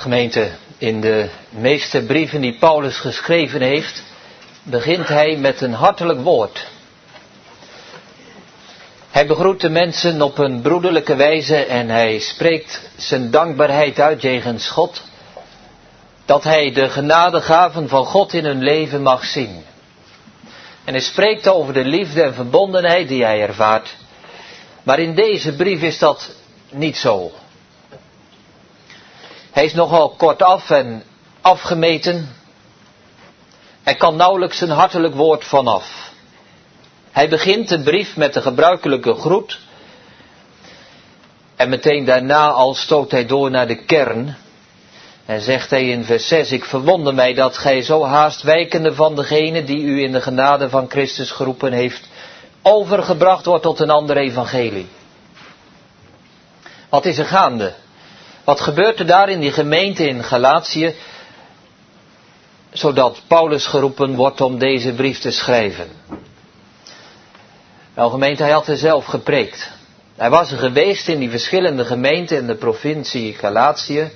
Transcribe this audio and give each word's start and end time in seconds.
Gemeente, 0.00 0.50
in 0.78 1.00
de 1.00 1.28
meeste 1.48 2.02
brieven 2.02 2.40
die 2.40 2.58
Paulus 2.58 2.96
geschreven 2.96 3.60
heeft, 3.60 4.02
begint 4.62 5.08
hij 5.08 5.36
met 5.36 5.60
een 5.60 5.72
hartelijk 5.72 6.20
woord. 6.20 6.66
Hij 9.10 9.26
begroet 9.26 9.60
de 9.60 9.68
mensen 9.68 10.22
op 10.22 10.38
een 10.38 10.60
broederlijke 10.60 11.14
wijze 11.14 11.56
en 11.56 11.88
hij 11.88 12.18
spreekt 12.18 12.90
zijn 12.96 13.30
dankbaarheid 13.30 14.00
uit 14.00 14.22
jegens 14.22 14.68
God, 14.68 15.02
dat 16.24 16.44
hij 16.44 16.72
de 16.72 16.88
genadegaven 16.88 17.88
van 17.88 18.04
God 18.04 18.32
in 18.32 18.44
hun 18.44 18.62
leven 18.62 19.02
mag 19.02 19.24
zien. 19.24 19.64
En 20.84 20.92
hij 20.92 21.02
spreekt 21.02 21.48
over 21.48 21.72
de 21.72 21.84
liefde 21.84 22.22
en 22.22 22.34
verbondenheid 22.34 23.08
die 23.08 23.24
hij 23.24 23.40
ervaart. 23.40 23.96
Maar 24.82 24.98
in 24.98 25.14
deze 25.14 25.56
brief 25.56 25.82
is 25.82 25.98
dat 25.98 26.30
niet 26.70 26.96
zo. 26.96 27.32
Hij 29.50 29.64
is 29.64 29.74
nogal 29.74 30.10
kortaf 30.10 30.70
en 30.70 31.02
afgemeten. 31.40 32.28
Er 33.82 33.96
kan 33.96 34.16
nauwelijks 34.16 34.60
een 34.60 34.70
hartelijk 34.70 35.14
woord 35.14 35.44
vanaf. 35.44 36.10
Hij 37.10 37.28
begint 37.28 37.68
de 37.68 37.82
brief 37.82 38.16
met 38.16 38.34
de 38.34 38.42
gebruikelijke 38.42 39.14
groet. 39.14 39.58
En 41.56 41.68
meteen 41.68 42.04
daarna 42.04 42.50
al 42.50 42.74
stoot 42.74 43.10
hij 43.10 43.26
door 43.26 43.50
naar 43.50 43.66
de 43.66 43.84
kern. 43.84 44.36
En 45.26 45.40
zegt 45.40 45.70
hij 45.70 45.88
in 45.88 46.04
vers 46.04 46.28
6, 46.28 46.52
ik 46.52 46.64
verwonder 46.64 47.14
mij 47.14 47.34
dat 47.34 47.56
gij 47.56 47.82
zo 47.82 48.04
haast 48.04 48.42
wijkende 48.42 48.94
van 48.94 49.14
degene 49.14 49.64
die 49.64 49.82
u 49.82 50.02
in 50.02 50.12
de 50.12 50.20
genade 50.20 50.68
van 50.68 50.90
Christus 50.90 51.30
geroepen 51.30 51.72
heeft, 51.72 52.08
overgebracht 52.62 53.44
wordt 53.44 53.62
tot 53.62 53.80
een 53.80 53.90
ander 53.90 54.16
evangelie. 54.16 54.88
Wat 56.88 57.04
is 57.04 57.18
er 57.18 57.24
gaande? 57.26 57.74
Wat 58.50 58.60
gebeurt 58.60 58.98
er 58.98 59.06
daar 59.06 59.28
in 59.28 59.40
die 59.40 59.52
gemeente 59.52 60.08
in 60.08 60.24
Galatië, 60.24 60.94
zodat 62.72 63.22
Paulus 63.26 63.66
geroepen 63.66 64.14
wordt 64.14 64.40
om 64.40 64.58
deze 64.58 64.92
brief 64.92 65.18
te 65.18 65.30
schrijven? 65.30 65.88
Wel 67.94 68.10
gemeente, 68.10 68.42
hij 68.42 68.52
had 68.52 68.66
er 68.66 68.76
zelf 68.76 69.04
gepreekt. 69.04 69.70
Hij 70.16 70.30
was 70.30 70.52
er 70.52 70.58
geweest 70.58 71.08
in 71.08 71.18
die 71.18 71.30
verschillende 71.30 71.84
gemeenten 71.84 72.36
in 72.36 72.46
de 72.46 72.54
provincie 72.54 73.34
Galatië. 73.34 74.10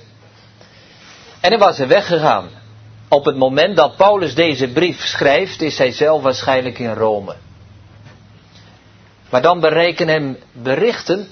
En 1.39 1.49
hij 1.49 1.57
was 1.59 1.79
er 1.79 1.87
weggegaan. 1.87 2.49
Op 3.09 3.25
het 3.25 3.35
moment 3.35 3.75
dat 3.75 3.95
Paulus 3.95 4.35
deze 4.35 4.67
brief 4.67 5.05
schrijft, 5.05 5.61
is 5.61 5.77
hij 5.77 5.91
zelf 5.91 6.21
waarschijnlijk 6.21 6.79
in 6.79 6.93
Rome. 6.93 7.35
Maar 9.29 9.41
dan 9.41 9.59
bereiken 9.59 10.07
hem 10.07 10.37
berichten 10.51 11.27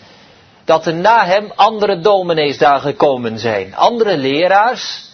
dat 0.65 0.85
er 0.85 0.93
na 0.93 1.25
hem 1.25 1.51
andere 1.55 1.99
dominees 1.99 2.57
daar 2.57 2.79
gekomen 2.79 3.39
zijn. 3.39 3.75
Andere 3.75 4.17
leraars 4.17 5.11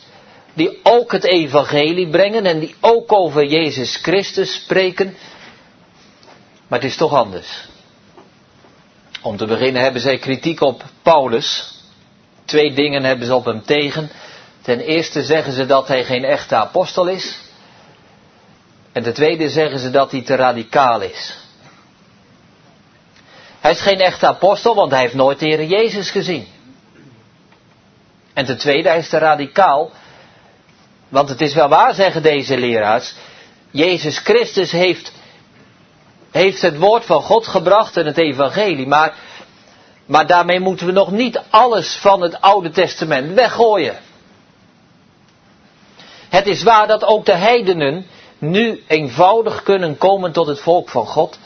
die 0.54 0.80
ook 0.84 1.12
het 1.12 1.24
evangelie 1.24 2.10
brengen 2.10 2.46
en 2.46 2.60
die 2.60 2.76
ook 2.80 3.12
over 3.14 3.46
Jezus 3.46 3.96
Christus 3.96 4.54
spreken. 4.54 5.16
Maar 6.68 6.80
het 6.80 6.90
is 6.90 6.98
toch 6.98 7.14
anders. 7.14 7.68
Om 9.22 9.38
te 9.38 9.46
beginnen 9.46 9.82
hebben 9.82 10.02
zij 10.02 10.18
kritiek 10.18 10.62
op 10.62 10.84
Paulus. 11.02 11.78
Twee 12.46 12.74
dingen 12.74 13.04
hebben 13.04 13.26
ze 13.26 13.36
op 13.36 13.46
hem 13.46 13.64
tegen. 13.64 14.10
Ten 14.62 14.80
eerste 14.80 15.24
zeggen 15.24 15.54
ze 15.54 15.66
dat 15.66 15.88
hij 15.88 16.04
geen 16.04 16.24
echte 16.24 16.56
apostel 16.56 17.08
is. 17.08 17.40
En 18.92 19.04
ten 19.04 19.14
tweede 19.14 19.50
zeggen 19.50 19.80
ze 19.80 19.90
dat 19.90 20.12
hij 20.12 20.22
te 20.22 20.36
radicaal 20.36 21.02
is. 21.02 21.38
Hij 23.60 23.72
is 23.72 23.82
geen 23.82 24.00
echte 24.00 24.28
apostel, 24.28 24.76
want 24.76 24.92
hij 24.92 25.00
heeft 25.02 25.14
nooit 25.14 25.40
de 25.40 25.46
Heer 25.46 25.64
Jezus 25.64 26.12
gezien. 26.12 26.48
En 28.34 28.46
ten 28.46 28.58
tweede, 28.58 28.90
hij 28.90 28.98
is 28.98 29.10
te 29.10 29.18
radicaal. 29.18 29.92
Want 31.10 31.30
het 31.30 31.42
is 31.42 31.54
wel 31.54 31.70
waar, 31.70 31.94
zeggen 31.94 32.24
deze 32.24 32.58
leraars. 32.58 33.14
Jezus 33.72 34.18
Christus 34.18 34.72
heeft, 34.72 35.12
heeft 36.32 36.62
het 36.62 36.78
woord 36.78 37.06
van 37.06 37.22
God 37.22 37.48
gebracht 37.48 37.98
en 37.98 38.06
het 38.06 38.18
evangelie. 38.18 38.88
Maar, 38.88 39.14
maar 40.06 40.28
daarmee 40.28 40.60
moeten 40.60 40.86
we 40.86 40.92
nog 40.92 41.12
niet 41.12 41.42
alles 41.50 41.96
van 41.96 42.22
het 42.22 42.42
Oude 42.42 42.70
Testament 42.70 43.34
weggooien. 43.34 43.98
Het 46.30 46.48
is 46.48 46.64
waar 46.64 46.88
dat 46.88 47.04
ook 47.04 47.26
de 47.26 47.36
heidenen 47.36 48.06
nu 48.38 48.84
eenvoudig 48.88 49.64
kunnen 49.64 49.98
komen 49.98 50.32
tot 50.32 50.48
het 50.48 50.60
volk 50.60 50.90
van 50.90 51.06
God. 51.06 51.40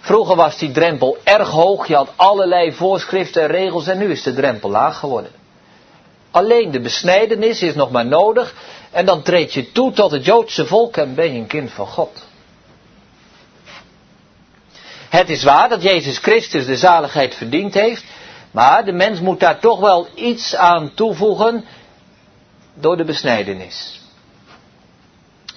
Vroeger 0.00 0.36
was 0.36 0.58
die 0.58 0.70
drempel 0.70 1.18
erg 1.24 1.48
hoog, 1.48 1.86
je 1.86 1.94
had 1.94 2.12
allerlei 2.16 2.72
voorschriften 2.72 3.42
en 3.42 3.48
regels 3.48 3.86
en 3.86 3.98
nu 3.98 4.10
is 4.10 4.22
de 4.22 4.34
drempel 4.34 4.70
laag 4.70 4.98
geworden. 4.98 5.30
Alleen 6.30 6.70
de 6.70 6.80
besnijdenis 6.80 7.62
is 7.62 7.74
nog 7.74 7.90
maar 7.90 8.06
nodig 8.06 8.54
en 8.90 9.06
dan 9.06 9.22
treed 9.22 9.52
je 9.52 9.72
toe 9.72 9.92
tot 9.92 10.10
het 10.10 10.24
Joodse 10.24 10.66
volk 10.66 10.96
en 10.96 11.14
ben 11.14 11.32
je 11.32 11.38
een 11.38 11.46
kind 11.46 11.70
van 11.70 11.86
God. 11.86 12.28
Het 15.08 15.28
is 15.28 15.42
waar 15.44 15.68
dat 15.68 15.82
Jezus 15.82 16.18
Christus 16.18 16.66
de 16.66 16.76
zaligheid 16.76 17.34
verdiend 17.34 17.74
heeft, 17.74 18.04
maar 18.50 18.84
de 18.84 18.92
mens 18.92 19.20
moet 19.20 19.40
daar 19.40 19.58
toch 19.58 19.80
wel 19.80 20.08
iets 20.14 20.54
aan 20.54 20.94
toevoegen 20.94 21.64
door 22.74 22.96
de 22.96 23.04
besnijdenis. 23.04 24.00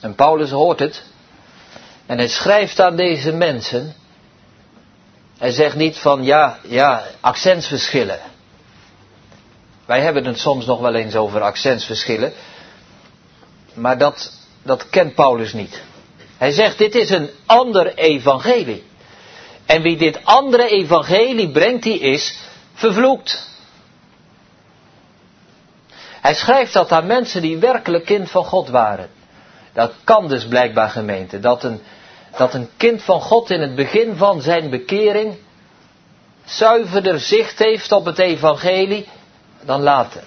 En 0.01 0.15
Paulus 0.15 0.49
hoort 0.49 0.79
het 0.79 1.03
en 2.05 2.17
hij 2.17 2.27
schrijft 2.27 2.79
aan 2.79 2.95
deze 2.95 3.31
mensen 3.31 3.95
hij 5.43 5.51
zegt 5.51 5.75
niet 5.75 5.97
van 5.97 6.23
ja, 6.23 6.57
ja, 6.67 7.03
accentsverschillen. 7.19 8.19
Wij 9.85 10.01
hebben 10.01 10.25
het 10.25 10.39
soms 10.39 10.65
nog 10.65 10.79
wel 10.79 10.95
eens 10.95 11.15
over 11.15 11.41
accentsverschillen. 11.41 12.33
Maar 13.73 13.97
dat, 13.97 14.31
dat 14.61 14.89
kent 14.89 15.15
Paulus 15.15 15.53
niet. 15.53 15.81
Hij 16.37 16.51
zegt 16.51 16.77
dit 16.77 16.95
is 16.95 17.09
een 17.09 17.29
ander 17.45 17.95
evangelie. 17.95 18.83
En 19.65 19.81
wie 19.81 19.97
dit 19.97 20.19
andere 20.23 20.67
evangelie 20.67 21.51
brengt, 21.51 21.83
die 21.83 21.99
is 21.99 22.39
vervloekt. 22.73 23.49
Hij 26.21 26.33
schrijft 26.33 26.73
dat 26.73 26.91
aan 26.91 27.05
mensen 27.05 27.41
die 27.41 27.57
werkelijk 27.57 28.05
kind 28.05 28.31
van 28.31 28.45
God 28.45 28.69
waren. 28.69 29.09
Dat 29.73 29.93
kan 30.03 30.27
dus 30.27 30.47
blijkbaar 30.47 30.89
gemeente. 30.89 31.39
Dat 31.39 31.63
een, 31.63 31.81
dat 32.37 32.53
een 32.53 32.69
kind 32.77 33.03
van 33.03 33.21
God 33.21 33.49
in 33.49 33.61
het 33.61 33.75
begin 33.75 34.15
van 34.15 34.41
zijn 34.41 34.69
bekering 34.69 35.35
zuiverder 36.45 37.19
zicht 37.19 37.59
heeft 37.59 37.91
op 37.91 38.05
het 38.05 38.19
evangelie 38.19 39.07
dan 39.65 39.81
later. 39.81 40.23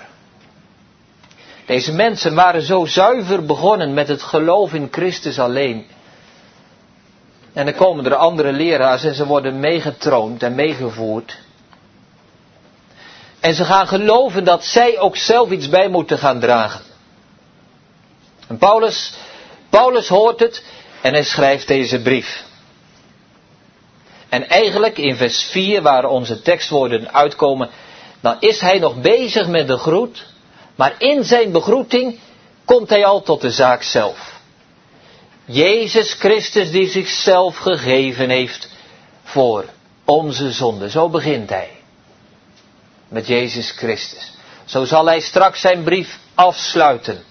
Deze 1.66 1.92
mensen 1.92 2.34
waren 2.34 2.62
zo 2.62 2.84
zuiver 2.84 3.44
begonnen 3.44 3.94
met 3.94 4.08
het 4.08 4.22
geloof 4.22 4.72
in 4.72 4.88
Christus 4.90 5.38
alleen. 5.38 5.86
En 7.52 7.64
dan 7.64 7.74
komen 7.74 8.04
er 8.04 8.14
andere 8.14 8.52
leraars 8.52 9.04
en 9.04 9.14
ze 9.14 9.26
worden 9.26 9.60
meegetroond 9.60 10.42
en 10.42 10.54
meegevoerd. 10.54 11.38
En 13.40 13.54
ze 13.54 13.64
gaan 13.64 13.86
geloven 13.88 14.44
dat 14.44 14.64
zij 14.64 14.98
ook 14.98 15.16
zelf 15.16 15.50
iets 15.50 15.68
bij 15.68 15.88
moeten 15.88 16.18
gaan 16.18 16.40
dragen. 16.40 16.80
En 18.48 18.58
Paulus, 18.58 19.12
Paulus 19.70 20.08
hoort 20.08 20.40
het 20.40 20.64
en 21.06 21.12
hij 21.12 21.24
schrijft 21.24 21.66
deze 21.66 22.02
brief. 22.02 22.44
En 24.28 24.48
eigenlijk 24.48 24.98
in 24.98 25.16
vers 25.16 25.42
4, 25.42 25.82
waar 25.82 26.04
onze 26.04 26.42
tekstwoorden 26.42 27.14
uitkomen, 27.14 27.70
dan 28.20 28.36
is 28.40 28.60
hij 28.60 28.78
nog 28.78 29.00
bezig 29.00 29.46
met 29.46 29.66
de 29.66 29.76
groet, 29.76 30.26
maar 30.74 30.94
in 30.98 31.24
zijn 31.24 31.52
begroeting 31.52 32.18
komt 32.64 32.88
hij 32.88 33.04
al 33.04 33.22
tot 33.22 33.40
de 33.40 33.50
zaak 33.50 33.82
zelf. 33.82 34.40
Jezus 35.44 36.14
Christus 36.14 36.70
die 36.70 36.88
zichzelf 36.88 37.56
gegeven 37.56 38.30
heeft 38.30 38.68
voor 39.22 39.64
onze 40.04 40.52
zonde. 40.52 40.90
Zo 40.90 41.08
begint 41.08 41.50
hij. 41.50 41.70
Met 43.08 43.26
Jezus 43.26 43.70
Christus. 43.70 44.32
Zo 44.64 44.84
zal 44.84 45.06
hij 45.06 45.20
straks 45.20 45.60
zijn 45.60 45.82
brief 45.84 46.18
afsluiten. 46.34 47.24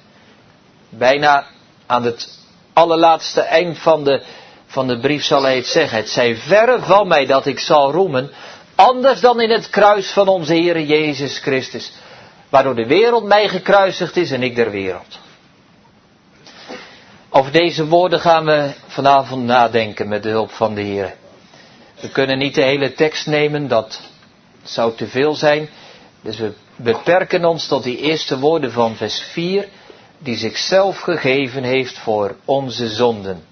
Bijna 0.89 1.45
aan 1.85 2.03
het 2.03 2.44
allerlaatste 2.75 3.42
eind 3.42 3.77
van 3.80 4.04
de, 4.04 4.22
van 4.66 4.88
de 4.88 5.00
brief 5.00 5.24
zal 5.24 5.44
hij 5.44 5.56
het 5.56 5.68
zeggen. 5.68 5.98
Het 5.98 6.10
zij 6.10 6.36
verre 6.36 6.80
van 6.81 7.07
mij 7.07 7.25
dat 7.25 7.45
ik 7.45 7.60
zal 7.60 7.92
roemen, 7.92 8.31
anders 8.75 9.19
dan 9.19 9.42
in 9.42 9.50
het 9.50 9.69
kruis 9.69 10.12
van 10.12 10.27
onze 10.27 10.54
Heer 10.54 10.81
Jezus 10.81 11.39
Christus, 11.39 11.92
waardoor 12.50 12.75
de 12.75 12.88
wereld 12.88 13.24
mij 13.24 13.48
gekruisigd 13.48 14.18
is 14.18 14.31
en 14.31 14.44
ik 14.44 14.56
der 14.56 14.72
wereld. 14.72 15.19
Over 17.30 17.51
deze 17.51 17.88
woorden 17.88 18.19
gaan 18.19 18.45
we 18.45 18.72
vanavond 18.88 19.44
nadenken 19.44 20.07
met 20.07 20.24
de 20.24 20.30
hulp 20.30 20.51
van 20.51 20.75
de 20.75 20.81
Heer. 20.81 21.16
We 22.00 22.10
kunnen 22.10 22.38
niet 22.38 22.56
de 22.56 22.63
hele 22.63 22.94
tekst 22.94 23.27
nemen, 23.27 23.68
dat 23.68 24.01
zou 24.63 24.95
te 24.95 25.07
veel 25.07 25.36
zijn. 25.36 25.69
Dus 26.22 26.38
we 26.38 26.54
beperken 26.75 27.45
ons 27.45 27.68
tot 27.68 27.83
die 27.83 27.98
eerste 27.98 28.39
woorden 28.39 28.72
van 28.72 28.95
vers 28.95 29.19
4 29.22 29.68
die 30.17 30.38
zichzelf 30.38 31.00
gegeven 31.00 31.63
heeft 31.63 31.97
voor 31.97 32.35
onze 32.45 32.88
zonden. 32.89 33.44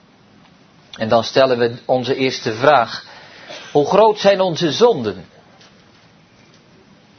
En 0.97 1.09
dan 1.09 1.23
stellen 1.23 1.57
we 1.57 1.75
onze 1.85 2.15
eerste 2.15 2.53
vraag. 2.53 3.05
Hoe 3.71 3.85
groot 3.85 4.19
zijn 4.19 4.41
onze 4.41 4.71
zonden? 4.71 5.25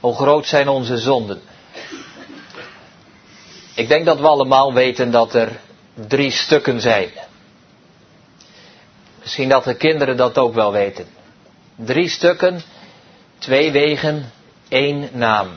Hoe 0.01 0.15
groot 0.15 0.47
zijn 0.47 0.69
onze 0.69 0.99
zonden? 0.99 1.41
Ik 3.75 3.89
denk 3.89 4.05
dat 4.05 4.21
we 4.21 4.27
allemaal 4.27 4.73
weten 4.73 5.11
dat 5.11 5.35
er 5.35 5.61
drie 6.09 6.31
stukken 6.31 6.81
zijn. 6.81 7.11
Misschien 9.21 9.49
dat 9.49 9.65
de 9.65 9.75
kinderen 9.75 10.17
dat 10.17 10.39
ook 10.39 10.55
wel 10.55 10.73
weten. 10.73 11.07
Drie 11.77 12.09
stukken, 12.09 12.63
twee 13.39 13.73
wegen, 13.73 14.33
één 14.69 15.09
naam. 15.13 15.49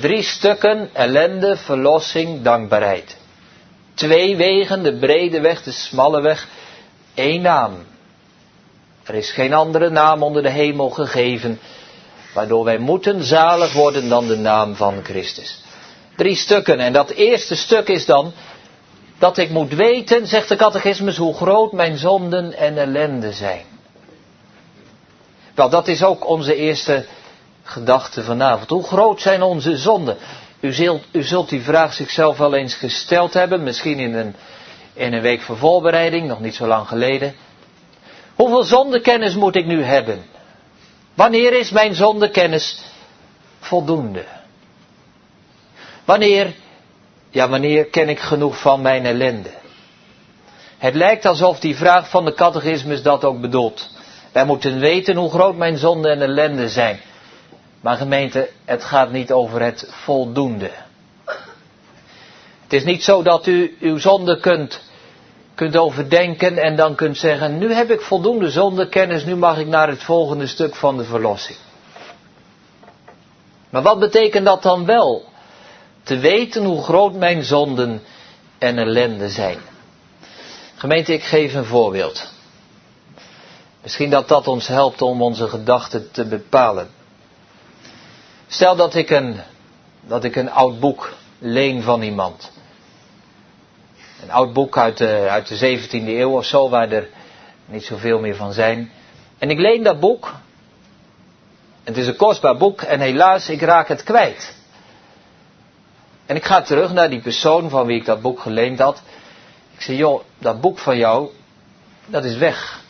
Drie 0.00 0.22
stukken, 0.22 0.90
ellende, 0.92 1.56
verlossing, 1.56 2.42
dankbaarheid. 2.42 3.16
Twee 3.94 4.36
wegen, 4.36 4.82
de 4.82 4.98
brede 4.98 5.40
weg, 5.40 5.62
de 5.62 5.70
smalle 5.70 6.20
weg, 6.20 6.48
één 7.14 7.42
naam. 7.42 7.72
Er 9.04 9.14
is 9.14 9.30
geen 9.30 9.52
andere 9.52 9.90
naam 9.90 10.22
onder 10.22 10.42
de 10.42 10.50
hemel 10.50 10.90
gegeven, 10.90 11.60
waardoor 12.34 12.64
wij 12.64 12.78
moeten 12.78 13.24
zalig 13.24 13.72
worden 13.72 14.08
dan 14.08 14.26
de 14.26 14.36
naam 14.36 14.74
van 14.74 15.04
Christus. 15.04 15.62
Drie 16.16 16.36
stukken, 16.36 16.80
en 16.80 16.92
dat 16.92 17.10
eerste 17.10 17.54
stuk 17.54 17.88
is 17.88 18.06
dan 18.06 18.32
dat 19.18 19.38
ik 19.38 19.50
moet 19.50 19.72
weten, 19.74 20.26
zegt 20.26 20.48
de 20.48 20.56
catechismus, 20.56 21.16
hoe 21.16 21.34
groot 21.34 21.72
mijn 21.72 21.96
zonden 21.96 22.52
en 22.52 22.78
ellende 22.78 23.32
zijn. 23.32 23.64
Wel, 25.54 25.68
dat 25.68 25.88
is 25.88 26.02
ook 26.02 26.28
onze 26.28 26.54
eerste 26.54 27.04
gedachte 27.66 28.22
vanavond. 28.22 28.70
Hoe 28.70 28.82
groot 28.82 29.20
zijn 29.20 29.42
onze 29.42 29.76
zonden? 29.76 30.16
U 30.60 30.72
zult, 30.72 31.04
u 31.12 31.22
zult 31.22 31.48
die 31.48 31.62
vraag 31.62 31.92
zichzelf 31.92 32.36
wel 32.38 32.54
eens 32.54 32.74
gesteld 32.74 33.34
hebben, 33.34 33.62
misschien 33.62 33.98
in 33.98 34.14
een, 34.14 34.34
in 34.92 35.12
een 35.12 35.20
week 35.22 35.42
voor 35.42 35.56
voorbereiding, 35.56 36.28
nog 36.28 36.40
niet 36.40 36.54
zo 36.54 36.66
lang 36.66 36.88
geleden. 36.88 37.34
Hoeveel 38.34 38.62
zondekennis 38.62 39.34
moet 39.34 39.56
ik 39.56 39.66
nu 39.66 39.82
hebben? 39.82 40.24
Wanneer 41.14 41.52
is 41.52 41.70
mijn 41.70 41.94
zondekennis 41.94 42.78
voldoende? 43.60 44.24
Wanneer, 46.04 46.54
ja 47.30 47.48
wanneer 47.48 47.84
ken 47.84 48.08
ik 48.08 48.20
genoeg 48.20 48.60
van 48.60 48.82
mijn 48.82 49.06
ellende? 49.06 49.50
Het 50.78 50.94
lijkt 50.94 51.24
alsof 51.24 51.60
die 51.60 51.76
vraag 51.76 52.10
van 52.10 52.24
de 52.24 52.34
catechismus 52.34 53.02
dat 53.02 53.24
ook 53.24 53.40
bedoelt. 53.40 53.90
Wij 54.32 54.44
moeten 54.44 54.78
weten 54.78 55.16
hoe 55.16 55.30
groot 55.30 55.56
mijn 55.56 55.78
zonde 55.78 56.08
en 56.08 56.22
ellende 56.22 56.68
zijn. 56.68 57.00
Maar 57.86 57.96
gemeente, 57.96 58.48
het 58.64 58.84
gaat 58.84 59.10
niet 59.12 59.32
over 59.32 59.62
het 59.62 59.86
voldoende. 59.90 60.70
Het 62.62 62.72
is 62.72 62.84
niet 62.84 63.04
zo 63.04 63.22
dat 63.22 63.46
u 63.46 63.76
uw 63.80 63.98
zonde 63.98 64.40
kunt, 64.40 64.80
kunt 65.54 65.76
overdenken 65.76 66.58
en 66.58 66.76
dan 66.76 66.94
kunt 66.94 67.16
zeggen, 67.18 67.58
nu 67.58 67.72
heb 67.72 67.90
ik 67.90 68.00
voldoende 68.00 68.50
zondekennis, 68.50 69.24
nu 69.24 69.36
mag 69.36 69.58
ik 69.58 69.66
naar 69.66 69.88
het 69.88 70.02
volgende 70.02 70.46
stuk 70.46 70.74
van 70.74 70.96
de 70.96 71.04
verlossing. 71.04 71.58
Maar 73.70 73.82
wat 73.82 73.98
betekent 73.98 74.46
dat 74.46 74.62
dan 74.62 74.84
wel? 74.86 75.24
Te 76.02 76.18
weten 76.18 76.64
hoe 76.64 76.82
groot 76.82 77.14
mijn 77.14 77.42
zonden 77.44 78.02
en 78.58 78.78
ellende 78.78 79.28
zijn. 79.28 79.58
Gemeente, 80.76 81.12
ik 81.12 81.22
geef 81.24 81.54
een 81.54 81.64
voorbeeld. 81.64 82.32
Misschien 83.82 84.10
dat 84.10 84.28
dat 84.28 84.48
ons 84.48 84.66
helpt 84.66 85.02
om 85.02 85.22
onze 85.22 85.48
gedachten 85.48 86.10
te 86.10 86.24
bepalen. 86.24 86.95
Stel 88.48 88.76
dat 88.76 88.94
ik 88.94 89.10
een, 89.10 89.40
dat 90.00 90.24
ik 90.24 90.36
een 90.36 90.50
oud 90.50 90.80
boek 90.80 91.12
leen 91.38 91.82
van 91.82 92.02
iemand. 92.02 92.52
Een 94.22 94.30
oud 94.30 94.52
boek 94.52 94.78
uit 94.78 94.98
de, 94.98 95.26
uit 95.30 95.48
de 95.48 95.78
17e 95.78 95.90
eeuw 95.90 96.36
of 96.36 96.44
zo, 96.44 96.68
waar 96.68 96.90
er 96.90 97.08
niet 97.66 97.84
zoveel 97.84 98.20
meer 98.20 98.36
van 98.36 98.52
zijn. 98.52 98.90
En 99.38 99.50
ik 99.50 99.58
leen 99.58 99.82
dat 99.82 100.00
boek. 100.00 100.34
Het 101.84 101.96
is 101.96 102.06
een 102.06 102.16
kostbaar 102.16 102.56
boek 102.56 102.82
en 102.82 103.00
helaas, 103.00 103.48
ik 103.48 103.60
raak 103.60 103.88
het 103.88 104.02
kwijt. 104.02 104.54
En 106.26 106.36
ik 106.36 106.44
ga 106.44 106.62
terug 106.62 106.92
naar 106.92 107.10
die 107.10 107.20
persoon 107.20 107.70
van 107.70 107.86
wie 107.86 107.98
ik 107.98 108.04
dat 108.04 108.20
boek 108.20 108.40
geleend 108.40 108.78
had. 108.78 109.02
Ik 109.74 109.80
zeg, 109.82 109.96
joh, 109.96 110.22
dat 110.38 110.60
boek 110.60 110.78
van 110.78 110.96
jou, 110.96 111.28
dat 112.06 112.24
is 112.24 112.36
weg. 112.36 112.84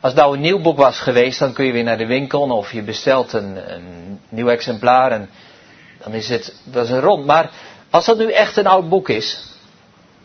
Als 0.00 0.12
het 0.12 0.20
nou 0.20 0.34
een 0.34 0.40
nieuw 0.40 0.60
boek 0.60 0.76
was 0.76 0.98
geweest, 1.00 1.38
dan 1.38 1.52
kun 1.52 1.64
je 1.64 1.72
weer 1.72 1.82
naar 1.84 1.98
de 1.98 2.06
winkel 2.06 2.40
of 2.40 2.72
je 2.72 2.82
bestelt 2.82 3.32
een, 3.32 3.72
een 3.74 4.20
nieuw 4.28 4.48
exemplaar 4.48 5.12
en 5.12 5.30
dan 6.02 6.12
is 6.12 6.28
het, 6.28 6.54
dat 6.64 6.84
is 6.88 6.98
rond. 6.98 7.26
Maar 7.26 7.50
als 7.90 8.04
dat 8.04 8.18
nu 8.18 8.32
echt 8.32 8.56
een 8.56 8.66
oud 8.66 8.88
boek 8.88 9.08
is, 9.08 9.44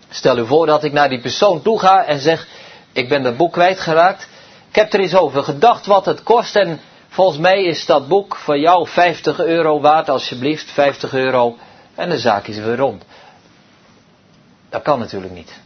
stel 0.10 0.38
u 0.38 0.46
voor 0.46 0.66
dat 0.66 0.84
ik 0.84 0.92
naar 0.92 1.10
die 1.10 1.22
persoon 1.22 1.62
toe 1.62 1.80
ga 1.80 2.06
en 2.06 2.20
zeg, 2.20 2.48
ik 2.92 3.10
ben 3.10 3.24
dat 3.24 3.38
boek 3.38 3.52
kwijtgeraakt. 3.54 4.28
Ik 4.70 4.76
heb 4.76 4.94
er 4.94 5.00
eens 5.00 5.16
over 5.16 5.44
gedacht 5.44 5.86
wat 5.86 6.06
het 6.06 6.24
kost 6.24 6.56
en 6.56 6.80
volgens 7.08 7.38
mij 7.40 7.64
is 7.64 7.86
dat 7.86 8.08
boek 8.08 8.36
voor 8.36 8.58
jou 8.60 8.88
50 8.88 9.40
euro 9.40 9.80
waard, 9.80 10.10
alsjeblieft, 10.10 10.72
50 10.72 11.14
euro. 11.14 11.58
En 11.96 12.10
de 12.10 12.20
zaak 12.20 12.48
is 12.48 12.58
weer 12.58 12.76
rond. 12.78 13.04
Dat 14.70 14.82
kan 14.82 15.00
natuurlijk 15.00 15.34
niet. 15.34 15.64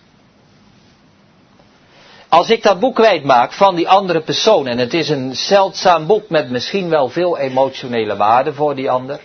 Als 2.29 2.49
ik 2.49 2.63
dat 2.63 2.79
boek 2.79 2.95
kwijtmaak 2.95 3.53
van 3.53 3.75
die 3.75 3.89
andere 3.89 4.21
persoon, 4.21 4.67
en 4.67 4.77
het 4.77 4.93
is 4.93 5.09
een 5.09 5.35
zeldzaam 5.35 6.05
boek 6.05 6.29
met 6.29 6.49
misschien 6.49 6.89
wel 6.89 7.09
veel 7.09 7.37
emotionele 7.37 8.15
waarde 8.15 8.53
voor 8.53 8.75
die 8.75 8.91
ander, 8.91 9.19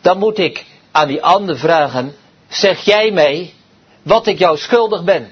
dan 0.00 0.18
moet 0.18 0.38
ik 0.38 0.64
aan 0.90 1.08
die 1.08 1.22
ander 1.22 1.58
vragen, 1.58 2.16
zeg 2.48 2.80
jij 2.80 3.10
mij 3.10 3.54
wat 4.02 4.26
ik 4.26 4.38
jou 4.38 4.58
schuldig 4.58 5.04
ben? 5.04 5.30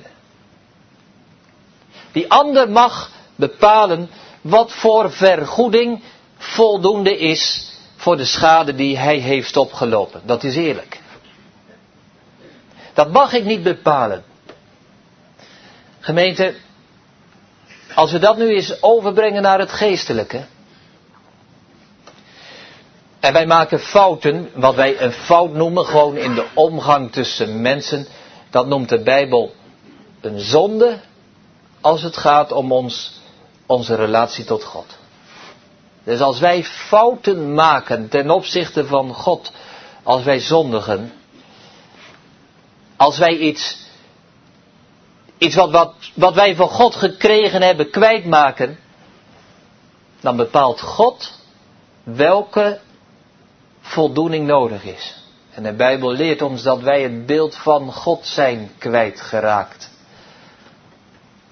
Die 2.12 2.30
ander 2.30 2.70
mag 2.70 3.10
bepalen 3.36 4.10
wat 4.40 4.72
voor 4.72 5.12
vergoeding 5.12 6.02
voldoende 6.36 7.18
is 7.18 7.72
voor 7.96 8.16
de 8.16 8.24
schade 8.24 8.74
die 8.74 8.98
hij 8.98 9.16
heeft 9.16 9.56
opgelopen. 9.56 10.22
Dat 10.24 10.44
is 10.44 10.56
eerlijk. 10.56 11.00
Dat 12.94 13.12
mag 13.12 13.32
ik 13.32 13.44
niet 13.44 13.62
bepalen. 13.62 14.24
Gemeente, 16.04 16.54
als 17.94 18.12
we 18.12 18.18
dat 18.18 18.36
nu 18.36 18.48
eens 18.48 18.82
overbrengen 18.82 19.42
naar 19.42 19.58
het 19.58 19.72
geestelijke. 19.72 20.44
En 23.20 23.32
wij 23.32 23.46
maken 23.46 23.80
fouten, 23.80 24.50
wat 24.54 24.74
wij 24.74 25.00
een 25.00 25.12
fout 25.12 25.52
noemen, 25.52 25.84
gewoon 25.86 26.16
in 26.16 26.34
de 26.34 26.46
omgang 26.54 27.12
tussen 27.12 27.60
mensen. 27.60 28.06
Dat 28.50 28.66
noemt 28.66 28.88
de 28.88 29.02
Bijbel 29.02 29.54
een 30.20 30.40
zonde 30.40 31.00
als 31.80 32.02
het 32.02 32.16
gaat 32.16 32.52
om 32.52 32.72
ons, 32.72 33.20
onze 33.66 33.94
relatie 33.94 34.44
tot 34.44 34.64
God. 34.64 34.86
Dus 36.04 36.20
als 36.20 36.38
wij 36.38 36.64
fouten 36.64 37.54
maken 37.54 38.08
ten 38.08 38.30
opzichte 38.30 38.86
van 38.86 39.14
God, 39.14 39.52
als 40.02 40.22
wij 40.22 40.40
zondigen, 40.40 41.12
als 42.96 43.18
wij 43.18 43.36
iets 43.36 43.81
iets 45.42 45.54
wat, 45.54 45.70
wat, 45.70 45.94
wat 46.14 46.34
wij 46.34 46.54
van 46.54 46.68
God 46.68 46.94
gekregen 46.94 47.62
hebben 47.62 47.90
kwijtmaken, 47.90 48.78
dan 50.20 50.36
bepaalt 50.36 50.80
God 50.80 51.38
welke 52.02 52.80
voldoening 53.80 54.46
nodig 54.46 54.84
is. 54.84 55.16
En 55.50 55.62
de 55.62 55.72
Bijbel 55.72 56.12
leert 56.12 56.42
ons 56.42 56.62
dat 56.62 56.80
wij 56.80 57.02
het 57.02 57.26
beeld 57.26 57.56
van 57.56 57.92
God 57.92 58.26
zijn 58.26 58.70
kwijtgeraakt. 58.78 59.90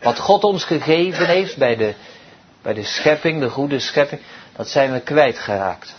Wat 0.03 0.19
God 0.19 0.45
ons 0.45 0.65
gegeven 0.65 1.27
heeft 1.27 1.57
bij 1.57 1.77
de, 1.77 1.95
bij 2.63 2.75
de 2.75 2.85
schepping, 2.85 3.41
de 3.41 3.51
goede 3.51 3.79
schepping, 3.79 4.21
dat 4.57 4.69
zijn 4.69 4.93
we 4.93 5.01
kwijtgeraakt. 5.01 5.95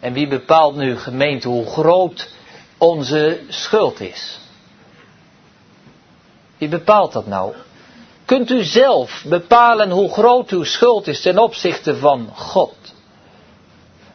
En 0.00 0.12
wie 0.12 0.28
bepaalt 0.28 0.76
nu 0.76 0.98
gemeente 0.98 1.48
hoe 1.48 1.66
groot 1.66 2.28
onze 2.78 3.40
schuld 3.48 4.00
is? 4.00 4.38
Wie 6.58 6.68
bepaalt 6.68 7.12
dat 7.12 7.26
nou? 7.26 7.54
Kunt 8.24 8.50
u 8.50 8.64
zelf 8.64 9.24
bepalen 9.28 9.90
hoe 9.90 10.12
groot 10.12 10.50
uw 10.50 10.64
schuld 10.64 11.06
is 11.06 11.20
ten 11.20 11.38
opzichte 11.38 11.96
van 11.96 12.30
God? 12.34 12.74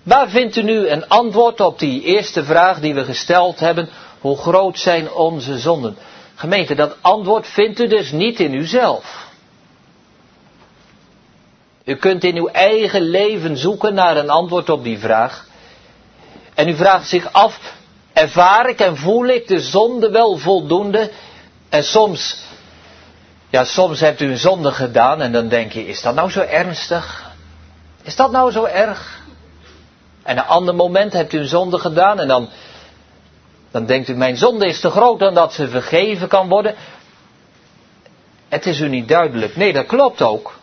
Waar 0.04 0.30
vindt 0.30 0.56
u 0.56 0.64
nu 0.64 0.88
een 0.88 1.08
antwoord 1.08 1.60
op 1.60 1.80
die 1.80 2.04
eerste 2.04 2.44
vraag 2.44 2.80
die 2.80 2.94
we 2.94 3.04
gesteld 3.04 3.60
hebben? 3.60 3.90
Hoe 4.20 4.38
groot 4.38 4.80
zijn 4.80 5.12
onze 5.12 5.58
zonden? 5.60 5.98
Gemeente, 6.36 6.76
dat 6.76 6.96
antwoord 7.02 7.48
vindt 7.48 7.80
u 7.80 7.88
dus 7.88 8.12
niet 8.12 8.40
in 8.40 8.54
uzelf. 8.54 9.30
U 11.86 11.96
kunt 11.96 12.24
in 12.24 12.36
uw 12.36 12.48
eigen 12.48 13.02
leven 13.02 13.58
zoeken 13.58 13.94
naar 13.94 14.18
een 14.18 14.30
antwoord 14.30 14.70
op 14.70 14.84
die 14.84 15.00
vraag. 15.00 15.48
En 16.54 16.68
u 16.68 16.76
vraagt 16.76 17.08
zich 17.08 17.34
af, 17.34 17.76
ervaar 18.14 18.70
ik 18.70 18.80
en 18.80 18.98
voel 18.98 19.26
ik 19.26 19.48
de 19.48 19.60
zonde 19.60 20.10
wel 20.10 20.38
voldoende 20.38 21.12
en 21.72 21.84
soms, 21.84 22.38
ja, 23.50 23.64
soms 23.64 24.00
hebt 24.00 24.22
u 24.22 24.32
een 24.32 24.38
zonde 24.38 24.72
gedaan 24.72 25.22
en 25.22 25.32
dan 25.32 25.48
denk 25.48 25.72
je, 25.72 25.88
is 25.88 26.02
dat 26.02 26.16
nou 26.16 26.30
zo 26.30 26.42
ernstig? 26.42 27.32
Is 28.02 28.16
dat 28.16 28.32
nou 28.32 28.52
zo 28.52 28.64
erg? 28.64 29.22
En 30.24 30.38
een 30.38 30.44
ander 30.46 30.76
moment 30.76 31.14
hebt 31.14 31.34
u 31.34 31.40
een 31.40 31.48
zonde 31.48 31.80
gedaan 31.80 32.20
en 32.20 32.28
dan, 32.28 32.50
dan 33.72 33.86
denkt 33.86 34.08
u, 34.10 34.16
mijn 34.16 34.38
zonde 34.38 34.68
is 34.68 34.80
te 34.80 34.90
groot 34.90 35.20
dan 35.20 35.34
dat 35.34 35.54
ze 35.54 35.68
vergeven 35.68 36.28
kan 36.28 36.50
worden. 36.50 36.76
Het 38.50 38.66
is 38.66 38.80
u 38.80 38.88
niet 38.90 39.08
duidelijk. 39.08 39.56
Nee, 39.56 39.74
dat 39.74 39.86
klopt 39.86 40.22
ook. 40.22 40.60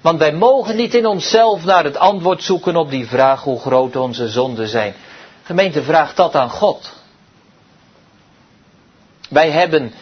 Want 0.00 0.18
wij 0.18 0.32
mogen 0.32 0.76
niet 0.76 0.94
in 0.94 1.06
onszelf 1.06 1.64
naar 1.64 1.84
het 1.84 1.96
antwoord 1.96 2.42
zoeken 2.42 2.76
op 2.76 2.90
die 2.90 3.06
vraag 3.06 3.42
hoe 3.42 3.60
groot 3.60 3.96
onze 3.96 4.28
zonden 4.28 4.68
zijn. 4.68 4.94
Gemeente 5.42 5.82
vraagt 5.82 6.16
dat 6.16 6.34
aan 6.34 6.50
God. 6.50 6.92
Wij 9.28 9.50
hebben 9.50 9.92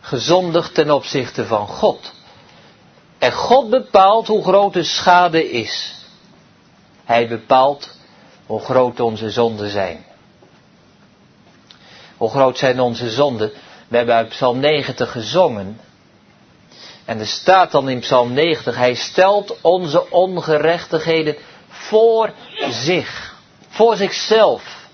gezondigd 0.00 0.74
ten 0.74 0.90
opzichte 0.90 1.46
van 1.46 1.66
God. 1.66 2.12
En 3.18 3.32
God 3.32 3.70
bepaalt 3.70 4.26
hoe 4.26 4.42
groot 4.42 4.72
de 4.72 4.82
schade 4.82 5.50
is. 5.50 5.94
Hij 7.04 7.28
bepaalt 7.28 7.96
hoe 8.46 8.60
groot 8.60 9.00
onze 9.00 9.30
zonden 9.30 9.70
zijn. 9.70 10.04
Hoe 12.16 12.30
groot 12.30 12.58
zijn 12.58 12.80
onze 12.80 13.10
zonden? 13.10 13.52
We 13.88 13.96
hebben 13.96 14.14
uit 14.14 14.28
Psalm 14.28 14.58
90 14.58 15.10
gezongen. 15.10 15.80
En 17.04 17.18
er 17.18 17.26
staat 17.26 17.70
dan 17.70 17.88
in 17.88 18.00
Psalm 18.00 18.32
90, 18.32 18.76
hij 18.76 18.94
stelt 18.94 19.60
onze 19.60 20.10
ongerechtigheden 20.10 21.36
voor 21.68 22.32
zich, 22.70 23.34
voor 23.68 23.96
zichzelf. 23.96 24.88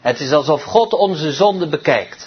Het 0.00 0.20
is 0.20 0.32
alsof 0.32 0.62
God 0.62 0.92
onze 0.92 1.32
zonde 1.32 1.66
bekijkt. 1.66 2.25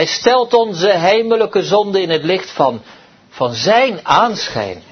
Hij 0.00 0.08
stelt 0.08 0.54
onze 0.54 0.88
heimelijke 0.90 1.62
zonde 1.62 2.00
in 2.02 2.10
het 2.10 2.24
licht 2.24 2.50
van, 2.50 2.82
van 3.28 3.54
zijn 3.54 4.06
aanschijn. 4.06 4.82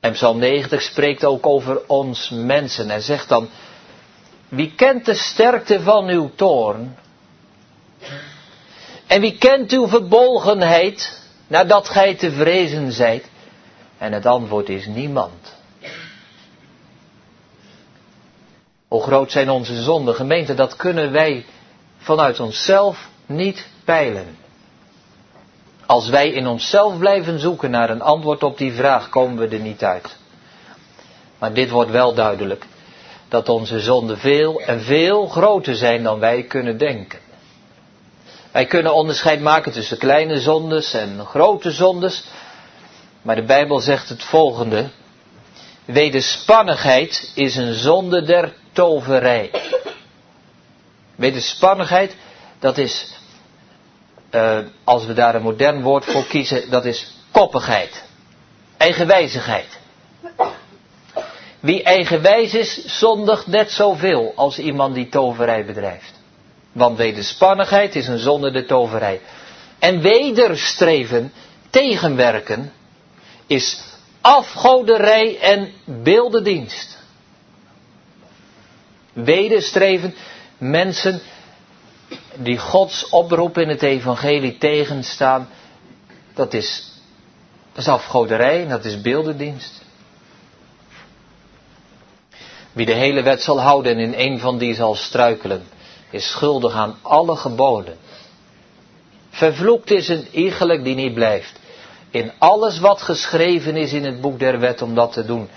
En 0.00 0.12
Psalm 0.12 0.38
90 0.38 0.82
spreekt 0.82 1.24
ook 1.24 1.46
over 1.46 1.80
ons 1.86 2.30
mensen 2.30 2.90
en 2.90 3.02
zegt 3.02 3.28
dan, 3.28 3.48
wie 4.48 4.72
kent 4.74 5.04
de 5.04 5.14
sterkte 5.14 5.80
van 5.80 6.08
uw 6.08 6.30
toorn? 6.34 6.96
En 9.06 9.20
wie 9.20 9.38
kent 9.38 9.72
uw 9.72 9.88
verbolgenheid 9.88 11.20
nadat 11.46 11.88
gij 11.88 12.14
te 12.14 12.32
vrezen 12.32 12.92
zijt? 12.92 13.28
En 13.98 14.12
het 14.12 14.26
antwoord 14.26 14.68
is 14.68 14.86
niemand. 14.86 15.54
Hoe 18.88 19.02
groot 19.02 19.30
zijn 19.32 19.50
onze 19.50 19.82
zonden, 19.82 20.14
gemeente, 20.14 20.54
dat 20.54 20.76
kunnen 20.76 21.12
wij 21.12 21.44
vanuit 22.06 22.40
onszelf 22.40 23.08
niet 23.26 23.66
peilen. 23.84 24.36
Als 25.86 26.08
wij 26.08 26.28
in 26.28 26.46
onszelf 26.46 26.98
blijven 26.98 27.38
zoeken 27.40 27.70
naar 27.70 27.90
een 27.90 28.02
antwoord 28.02 28.42
op 28.42 28.58
die 28.58 28.72
vraag, 28.72 29.08
komen 29.08 29.48
we 29.48 29.56
er 29.56 29.62
niet 29.62 29.84
uit. 29.84 30.16
Maar 31.38 31.52
dit 31.52 31.70
wordt 31.70 31.90
wel 31.90 32.14
duidelijk, 32.14 32.66
dat 33.28 33.48
onze 33.48 33.80
zonden 33.80 34.18
veel 34.18 34.60
en 34.60 34.80
veel 34.80 35.26
groter 35.26 35.74
zijn 35.76 36.02
dan 36.02 36.18
wij 36.18 36.42
kunnen 36.42 36.78
denken. 36.78 37.18
Wij 38.52 38.66
kunnen 38.66 38.94
onderscheid 38.94 39.40
maken 39.40 39.72
tussen 39.72 39.98
kleine 39.98 40.40
zondes 40.40 40.94
en 40.94 41.24
grote 41.24 41.70
zondes, 41.70 42.24
maar 43.22 43.36
de 43.36 43.44
Bijbel 43.44 43.80
zegt 43.80 44.08
het 44.08 44.22
volgende. 44.22 44.88
Wederspannigheid 45.84 47.32
is 47.34 47.56
een 47.56 47.74
zonde 47.74 48.22
der 48.22 48.52
toverij. 48.72 49.50
Wederspannigheid, 51.16 52.16
dat 52.58 52.78
is, 52.78 53.12
uh, 54.30 54.58
als 54.84 55.04
we 55.06 55.12
daar 55.12 55.34
een 55.34 55.42
modern 55.42 55.82
woord 55.82 56.04
voor 56.04 56.26
kiezen, 56.26 56.70
dat 56.70 56.84
is 56.84 57.10
koppigheid. 57.30 58.04
Eigenwijzigheid. 58.76 59.78
Wie 61.60 61.82
eigenwijs 61.82 62.54
is, 62.54 62.98
zondigt 62.98 63.46
net 63.46 63.70
zoveel 63.70 64.32
als 64.36 64.58
iemand 64.58 64.94
die 64.94 65.08
toverij 65.08 65.64
bedrijft. 65.64 66.12
Want 66.72 66.96
wederspannigheid 66.98 67.94
is 67.96 68.08
een 68.08 68.18
zonde 68.18 68.50
der 68.50 68.66
toverij. 68.66 69.20
En 69.78 70.00
wederstreven, 70.00 71.32
tegenwerken, 71.70 72.72
is 73.46 73.80
afgoderij 74.20 75.38
en 75.40 75.72
beeldendienst. 75.84 76.98
Wederstreven, 79.12 80.14
mensen 80.58 81.20
die 82.34 82.58
Gods 82.58 83.08
oproep 83.08 83.58
in 83.58 83.68
het 83.68 83.82
evangelie 83.82 84.58
tegenstaan, 84.58 85.48
dat 86.34 86.54
is, 86.54 86.92
dat 87.72 87.88
afgoderij 87.88 88.62
en 88.62 88.68
dat 88.68 88.84
is 88.84 89.00
beeldendienst. 89.00 89.84
Wie 92.72 92.86
de 92.86 92.92
hele 92.92 93.22
wet 93.22 93.42
zal 93.42 93.60
houden 93.60 93.92
en 93.92 93.98
in 93.98 94.14
een 94.16 94.38
van 94.38 94.58
die 94.58 94.74
zal 94.74 94.94
struikelen, 94.94 95.66
is 96.10 96.30
schuldig 96.30 96.74
aan 96.74 96.98
alle 97.02 97.36
geboden. 97.36 97.96
Vervloekt 99.30 99.90
is 99.90 100.08
een 100.08 100.26
iegelijk 100.30 100.84
die 100.84 100.94
niet 100.94 101.14
blijft. 101.14 101.60
In 102.10 102.32
alles 102.38 102.78
wat 102.78 103.02
geschreven 103.02 103.76
is 103.76 103.92
in 103.92 104.04
het 104.04 104.20
boek 104.20 104.38
der 104.38 104.58
wet 104.58 104.82
om 104.82 104.94
dat 104.94 105.12
te 105.12 105.24
doen. 105.24 105.48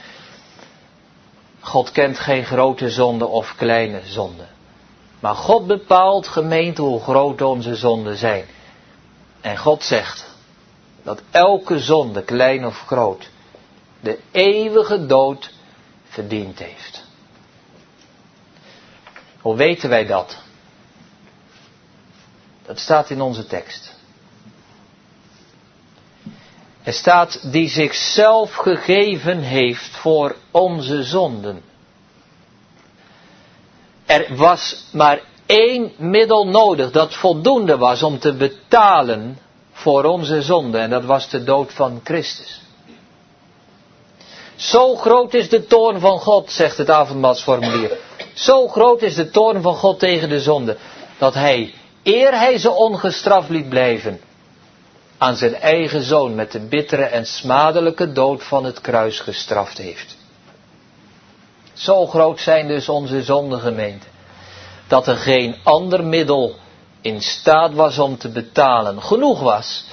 God 1.60 1.92
kent 1.92 2.20
geen 2.20 2.46
grote 2.46 2.90
zonde 2.90 3.26
of 3.26 3.56
kleine 3.58 4.02
zonde. 4.06 4.44
Maar 5.20 5.36
God 5.36 5.68
bepaalt 5.68 6.28
gemeente 6.28 6.82
hoe 6.82 7.02
groot 7.02 7.42
onze 7.42 7.76
zonden 7.76 8.18
zijn. 8.18 8.46
En 9.42 9.58
God 9.58 9.84
zegt 9.84 10.28
dat 11.04 11.22
elke 11.32 11.80
zonde, 11.80 12.24
klein 12.24 12.66
of 12.66 12.78
groot, 12.78 13.30
de 14.00 14.20
eeuwige 14.32 15.06
dood 15.06 15.54
verdiend 16.04 16.60
heeft. 16.60 17.04
Hoe 19.42 19.56
weten 19.56 19.90
wij 19.90 20.06
dat? 20.06 20.38
Dat 22.66 22.80
staat 22.80 23.10
in 23.10 23.22
onze 23.22 23.46
tekst. 23.46 23.98
Er 26.84 26.94
staat 26.94 27.52
die 27.52 27.70
zichzelf 27.70 28.54
gegeven 28.54 29.40
heeft 29.40 29.96
voor 29.96 30.36
onze 30.52 31.04
zonden. 31.04 31.64
Er 34.10 34.36
was 34.36 34.84
maar 34.92 35.22
één 35.46 35.92
middel 35.98 36.48
nodig 36.48 36.92
dat 36.92 37.16
voldoende 37.16 37.78
was 37.78 38.04
om 38.04 38.20
te 38.20 38.34
betalen 38.34 39.38
voor 39.72 40.04
onze 40.04 40.42
zonden 40.42 40.82
en 40.82 40.90
dat 40.90 41.06
was 41.06 41.30
de 41.30 41.44
dood 41.44 41.74
van 41.74 42.02
Christus. 42.04 42.62
Zo 44.56 44.96
groot 44.96 45.34
is 45.34 45.50
de 45.50 45.66
toorn 45.66 46.00
van 46.00 46.20
God, 46.20 46.52
zegt 46.52 46.78
het 46.78 46.90
avondmaalsformulier. 46.90 47.98
Zo 48.34 48.68
groot 48.68 49.02
is 49.02 49.16
de 49.16 49.30
toorn 49.30 49.62
van 49.62 49.76
God 49.76 50.00
tegen 50.00 50.30
de 50.30 50.40
zonde, 50.40 50.78
dat 51.18 51.34
hij, 51.34 51.74
eer 52.04 52.40
hij 52.40 52.58
ze 52.58 52.72
ongestraft 52.72 53.50
liet 53.50 53.70
blijven, 53.70 54.20
aan 55.18 55.36
zijn 55.36 55.56
eigen 55.56 56.02
zoon 56.02 56.36
met 56.36 56.52
de 56.52 56.60
bittere 56.60 57.04
en 57.04 57.26
smadelijke 57.26 58.12
dood 58.12 58.44
van 58.44 58.64
het 58.64 58.82
kruis 58.82 59.20
gestraft 59.20 59.78
heeft. 59.78 60.19
Zo 61.80 62.08
groot 62.08 62.40
zijn 62.40 62.68
dus 62.68 62.90
onze 62.90 63.24
zondegemeenten, 63.24 64.10
dat 64.88 65.08
er 65.08 65.16
geen 65.16 65.56
ander 65.64 66.04
middel 66.04 66.56
in 67.02 67.22
staat 67.22 67.74
was 67.74 68.00
om 68.00 68.18
te 68.18 68.30
betalen, 68.30 69.02
genoeg 69.02 69.40
was, 69.40 69.86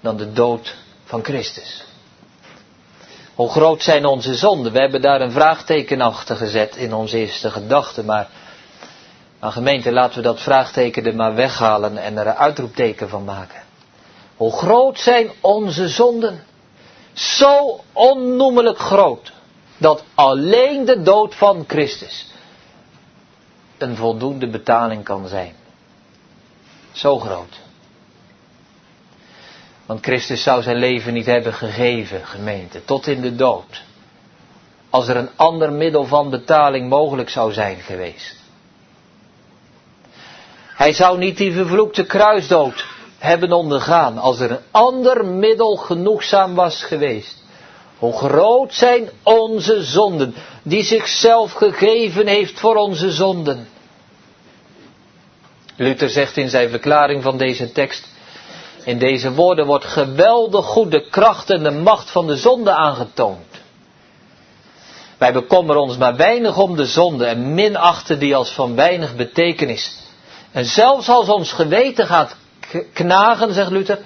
dan 0.00 0.16
de 0.16 0.32
dood 0.32 0.76
van 1.04 1.24
Christus. 1.24 1.84
Hoe 3.34 3.50
groot 3.50 3.82
zijn 3.82 4.04
onze 4.06 4.34
zonden? 4.34 4.72
We 4.72 4.78
hebben 4.78 5.02
daar 5.02 5.20
een 5.20 5.32
vraagteken 5.32 6.00
achter 6.00 6.36
gezet 6.36 6.76
in 6.76 6.94
onze 6.94 7.16
eerste 7.18 7.50
gedachte, 7.50 8.04
maar, 8.04 8.28
maar 9.40 9.52
gemeente, 9.52 9.92
laten 9.92 10.16
we 10.16 10.22
dat 10.22 10.40
vraagteken 10.40 11.06
er 11.06 11.16
maar 11.16 11.34
weghalen 11.34 11.98
en 11.98 12.16
er 12.16 12.26
een 12.26 12.34
uitroepteken 12.34 13.08
van 13.08 13.24
maken. 13.24 13.62
Hoe 14.36 14.52
groot 14.52 14.98
zijn 14.98 15.30
onze 15.40 15.88
zonden? 15.88 16.44
Zo 17.12 17.80
onnoemelijk 17.92 18.78
groot 18.78 19.32
dat 19.76 20.04
alleen 20.14 20.84
de 20.84 21.02
dood 21.02 21.34
van 21.34 21.64
Christus 21.66 22.32
een 23.78 23.96
voldoende 23.96 24.48
betaling 24.48 25.04
kan 25.04 25.28
zijn. 25.28 25.54
Zo 26.92 27.18
groot. 27.18 27.60
Want 29.86 30.04
Christus 30.04 30.42
zou 30.42 30.62
zijn 30.62 30.76
leven 30.76 31.12
niet 31.12 31.26
hebben 31.26 31.54
gegeven, 31.54 32.26
gemeente, 32.26 32.84
tot 32.84 33.06
in 33.06 33.20
de 33.20 33.34
dood. 33.34 33.82
Als 34.90 35.08
er 35.08 35.16
een 35.16 35.30
ander 35.36 35.72
middel 35.72 36.04
van 36.04 36.30
betaling 36.30 36.88
mogelijk 36.88 37.30
zou 37.30 37.52
zijn 37.52 37.80
geweest. 37.80 38.36
Hij 40.74 40.92
zou 40.92 41.18
niet 41.18 41.36
die 41.36 41.52
vervloekte 41.52 42.04
kruisdood 42.04 42.84
hebben 43.18 43.52
ondergaan 43.52 44.18
als 44.18 44.40
er 44.40 44.50
een 44.50 44.62
ander 44.70 45.24
middel 45.24 45.76
genoegzaam 45.76 46.54
was 46.54 46.82
geweest. 46.82 47.43
Hoe 47.98 48.12
groot 48.12 48.74
zijn 48.74 49.10
onze 49.22 49.82
zonden, 49.82 50.34
die 50.62 50.82
zichzelf 50.84 51.52
gegeven 51.52 52.26
heeft 52.26 52.60
voor 52.60 52.76
onze 52.76 53.10
zonden. 53.10 53.68
Luther 55.76 56.08
zegt 56.08 56.36
in 56.36 56.48
zijn 56.48 56.70
verklaring 56.70 57.22
van 57.22 57.36
deze 57.38 57.72
tekst, 57.72 58.08
in 58.84 58.98
deze 58.98 59.32
woorden 59.32 59.66
wordt 59.66 59.84
geweldig 59.84 60.64
goed 60.66 60.90
de 60.90 61.08
kracht 61.10 61.50
en 61.50 61.62
de 61.62 61.70
macht 61.70 62.10
van 62.10 62.26
de 62.26 62.36
zonde 62.36 62.70
aangetoond. 62.70 63.46
Wij 65.18 65.32
bekommeren 65.32 65.82
ons 65.82 65.96
maar 65.96 66.16
weinig 66.16 66.58
om 66.58 66.76
de 66.76 66.86
zonde 66.86 67.24
en 67.26 67.54
minachten 67.54 68.18
die 68.18 68.36
als 68.36 68.50
van 68.50 68.74
weinig 68.74 69.16
betekenis. 69.16 69.96
En 70.52 70.64
zelfs 70.64 71.08
als 71.08 71.28
ons 71.28 71.52
geweten 71.52 72.06
gaat 72.06 72.36
knagen, 72.92 73.52
zegt 73.52 73.70
Luther, 73.70 73.98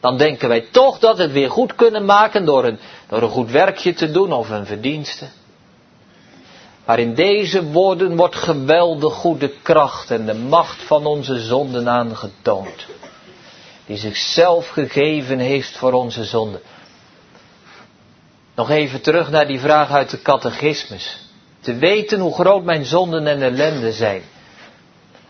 dan 0.00 0.16
denken 0.18 0.48
wij 0.48 0.60
toch 0.70 0.98
dat 0.98 1.18
het 1.18 1.32
weer 1.32 1.50
goed 1.50 1.74
kunnen 1.74 2.04
maken 2.04 2.44
door 2.44 2.64
een, 2.64 2.78
door 3.08 3.22
een 3.22 3.28
goed 3.28 3.50
werkje 3.50 3.94
te 3.94 4.10
doen 4.10 4.32
of 4.32 4.50
een 4.50 4.66
verdienste. 4.66 5.26
Maar 6.84 6.98
in 6.98 7.14
deze 7.14 7.64
woorden 7.64 8.16
wordt 8.16 8.36
geweldig 8.36 9.14
goede 9.14 9.52
kracht 9.62 10.10
en 10.10 10.26
de 10.26 10.34
macht 10.34 10.82
van 10.82 11.06
onze 11.06 11.40
zonden 11.40 11.88
aangetoond. 11.88 12.86
Die 13.86 13.96
zichzelf 13.96 14.68
gegeven 14.68 15.38
heeft 15.38 15.76
voor 15.76 15.92
onze 15.92 16.24
zonden. 16.24 16.60
Nog 18.54 18.70
even 18.70 19.00
terug 19.00 19.30
naar 19.30 19.46
die 19.46 19.60
vraag 19.60 19.90
uit 19.90 20.10
de 20.10 20.22
catechismus. 20.22 21.18
Te 21.60 21.74
weten 21.74 22.20
hoe 22.20 22.34
groot 22.34 22.64
mijn 22.64 22.84
zonden 22.84 23.26
en 23.26 23.42
ellende 23.42 23.92
zijn. 23.92 24.22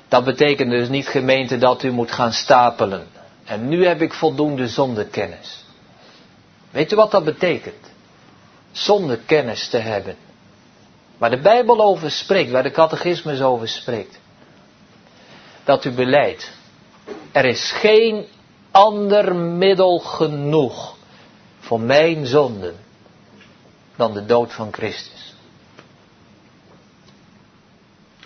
Dat 0.09 0.25
betekent 0.25 0.71
dus 0.71 0.88
niet 0.88 1.09
gemeente 1.09 1.59
dat 1.59 1.83
u 1.83 1.90
moet 1.90 2.12
gaan 2.12 2.33
stapelen. 2.33 3.06
En 3.45 3.68
nu 3.68 3.87
heb 3.87 4.00
ik 4.00 4.12
voldoende 4.12 4.68
zondekennis. 4.68 5.64
Weet 6.76 6.92
u 6.92 6.97
wat 6.97 7.11
dat 7.11 7.25
betekent? 7.25 7.90
Zondekennis 8.73 9.68
te 9.68 9.76
hebben. 9.78 10.16
Waar 11.18 11.30
de 11.30 11.40
Bijbel 11.40 11.80
over 11.80 12.11
spreekt, 12.11 12.50
waar 12.50 12.62
de 12.62 12.71
catechismus 12.71 13.40
over 13.40 13.68
spreekt. 13.68 14.18
Dat 15.64 15.85
u 15.85 15.90
beleidt. 15.90 16.50
Er 17.33 17.45
is 17.45 17.71
geen 17.73 18.26
ander 18.71 19.35
middel 19.37 19.99
genoeg 19.99 20.97
voor 21.59 21.80
mijn 21.80 22.26
zonden 22.26 22.76
dan 23.97 24.12
de 24.12 24.26
dood 24.26 24.52
van 24.52 24.73
Christus. 24.73 25.35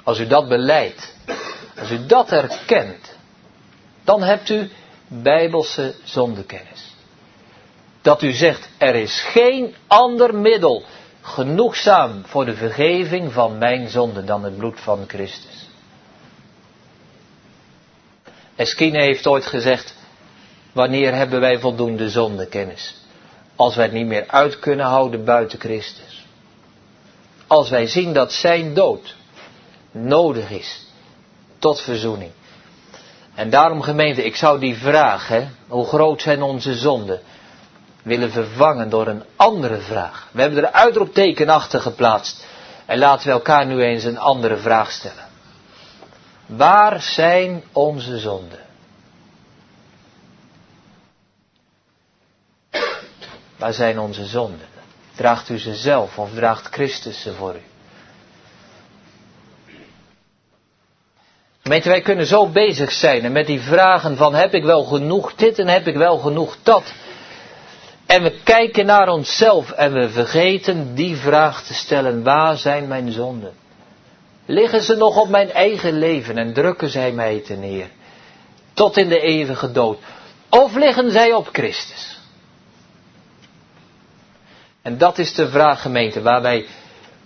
Als 0.03 0.19
u 0.19 0.27
dat 0.27 0.49
beleidt, 0.49 1.15
als 1.79 1.91
u 1.91 2.07
dat 2.07 2.31
erkent, 2.33 3.15
dan 4.05 4.23
hebt 4.23 4.49
u 4.49 4.71
bijbelse 5.09 5.95
zondekennis. 6.05 6.90
Dat 8.03 8.23
u 8.23 8.33
zegt, 8.33 8.69
er 8.79 8.95
is 8.95 9.23
geen 9.23 9.75
ander 9.87 10.35
middel 10.35 10.85
genoegzaam 11.21 12.23
voor 12.27 12.45
de 12.45 12.55
vergeving 12.55 13.33
van 13.33 13.59
mijn 13.59 13.89
zonde 13.89 14.25
dan 14.25 14.45
het 14.45 14.57
bloed 14.57 14.81
van 14.81 15.05
Christus. 15.07 15.69
Eskine 18.57 19.03
heeft 19.03 19.27
ooit 19.27 19.47
gezegd, 19.47 19.95
wanneer 20.73 21.15
hebben 21.15 21.41
wij 21.41 21.59
voldoende 21.59 22.11
zondekennis? 22.11 22.95
Als 23.57 23.77
wij 23.77 23.85
het 23.85 23.95
niet 23.95 24.07
meer 24.07 24.25
uit 24.27 24.59
kunnen 24.59 24.87
houden 24.87 25.25
buiten 25.25 25.61
Christus. 25.61 26.25
Als 27.47 27.71
wij 27.71 27.87
zien 27.87 28.13
dat 28.13 28.33
zijn 28.33 28.75
dood 28.75 29.15
nodig 29.93 30.51
is 30.51 30.87
tot 31.59 31.81
verzoening. 31.81 32.31
En 33.35 33.51
daarom 33.51 33.83
gemeente, 33.83 34.25
ik 34.25 34.37
zou 34.37 34.61
die 34.61 34.77
vraag, 34.77 35.31
hoe 35.69 35.87
groot 35.87 36.23
zijn 36.23 36.43
onze 36.43 36.75
zonden, 36.75 37.21
willen 38.03 38.31
vervangen 38.31 38.89
door 38.89 39.07
een 39.07 39.23
andere 39.37 39.81
vraag. 39.81 40.29
We 40.33 40.41
hebben 40.41 40.59
er 40.59 40.65
een 40.65 40.75
uitroepteken 40.75 41.49
achter 41.49 41.81
geplaatst. 41.81 42.47
En 42.87 42.99
laten 42.99 43.27
we 43.27 43.33
elkaar 43.33 43.67
nu 43.67 43.83
eens 43.83 44.05
een 44.05 44.19
andere 44.19 44.57
vraag 44.57 44.91
stellen. 44.91 45.29
Waar 46.47 47.03
zijn 47.03 47.63
onze 47.73 48.19
zonden? 48.19 48.59
Waar 53.57 53.73
zijn 53.73 53.99
onze 53.99 54.25
zonden? 54.25 54.67
Draagt 55.15 55.49
u 55.49 55.59
ze 55.59 55.75
zelf 55.75 56.19
of 56.19 56.31
draagt 56.35 56.67
Christus 56.67 57.23
ze 57.23 57.35
voor 57.35 57.55
u? 57.55 57.63
Weet 61.63 61.85
wij 61.85 62.01
kunnen 62.01 62.27
zo 62.27 62.47
bezig 62.47 62.93
zijn 62.93 63.25
en 63.25 63.33
met 63.33 63.47
die 63.47 63.61
vragen 63.61 64.17
van 64.17 64.35
heb 64.35 64.55
ik 64.55 64.65
wel 64.65 64.85
genoeg 64.85 65.35
dit 65.35 65.59
en 65.59 65.69
heb 65.69 65.87
ik 65.87 65.97
wel 65.97 66.19
genoeg 66.19 66.57
dat. 66.63 66.93
En 68.11 68.23
we 68.23 68.41
kijken 68.45 68.87
naar 68.87 69.09
onszelf 69.09 69.71
en 69.71 69.93
we 69.93 70.09
vergeten 70.09 70.95
die 70.95 71.17
vraag 71.17 71.63
te 71.63 71.75
stellen, 71.75 72.23
waar 72.23 72.57
zijn 72.57 72.89
mijn 72.89 73.13
zonden? 73.13 73.53
Liggen 74.47 74.83
ze 74.83 74.95
nog 74.95 75.17
op 75.17 75.29
mijn 75.29 75.51
eigen 75.51 75.99
leven 75.99 76.39
en 76.39 76.53
drukken 76.53 76.91
zij 76.91 77.13
mij 77.13 77.39
te 77.39 77.55
neer? 77.55 77.89
Tot 78.73 78.97
in 78.97 79.09
de 79.09 79.21
eeuwige 79.21 79.73
dood. 79.73 79.99
Of 80.49 80.75
liggen 80.75 81.11
zij 81.11 81.33
op 81.33 81.49
Christus? 81.53 82.19
En 84.83 84.99
dat 84.99 85.19
is 85.19 85.35
de 85.35 85.49
vraag 85.49 85.83
gemeente 85.83 86.23
waar 86.23 86.43
wij, 86.43 86.67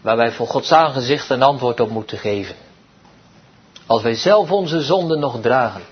waar 0.00 0.16
wij 0.16 0.32
voor 0.32 0.46
Gods 0.46 0.72
aangezicht 0.72 1.30
een 1.30 1.42
antwoord 1.42 1.80
op 1.80 1.90
moeten 1.90 2.18
geven. 2.18 2.56
Als 3.86 4.02
wij 4.02 4.14
zelf 4.14 4.50
onze 4.50 4.80
zonden 4.80 5.18
nog 5.18 5.40
dragen. 5.40 5.82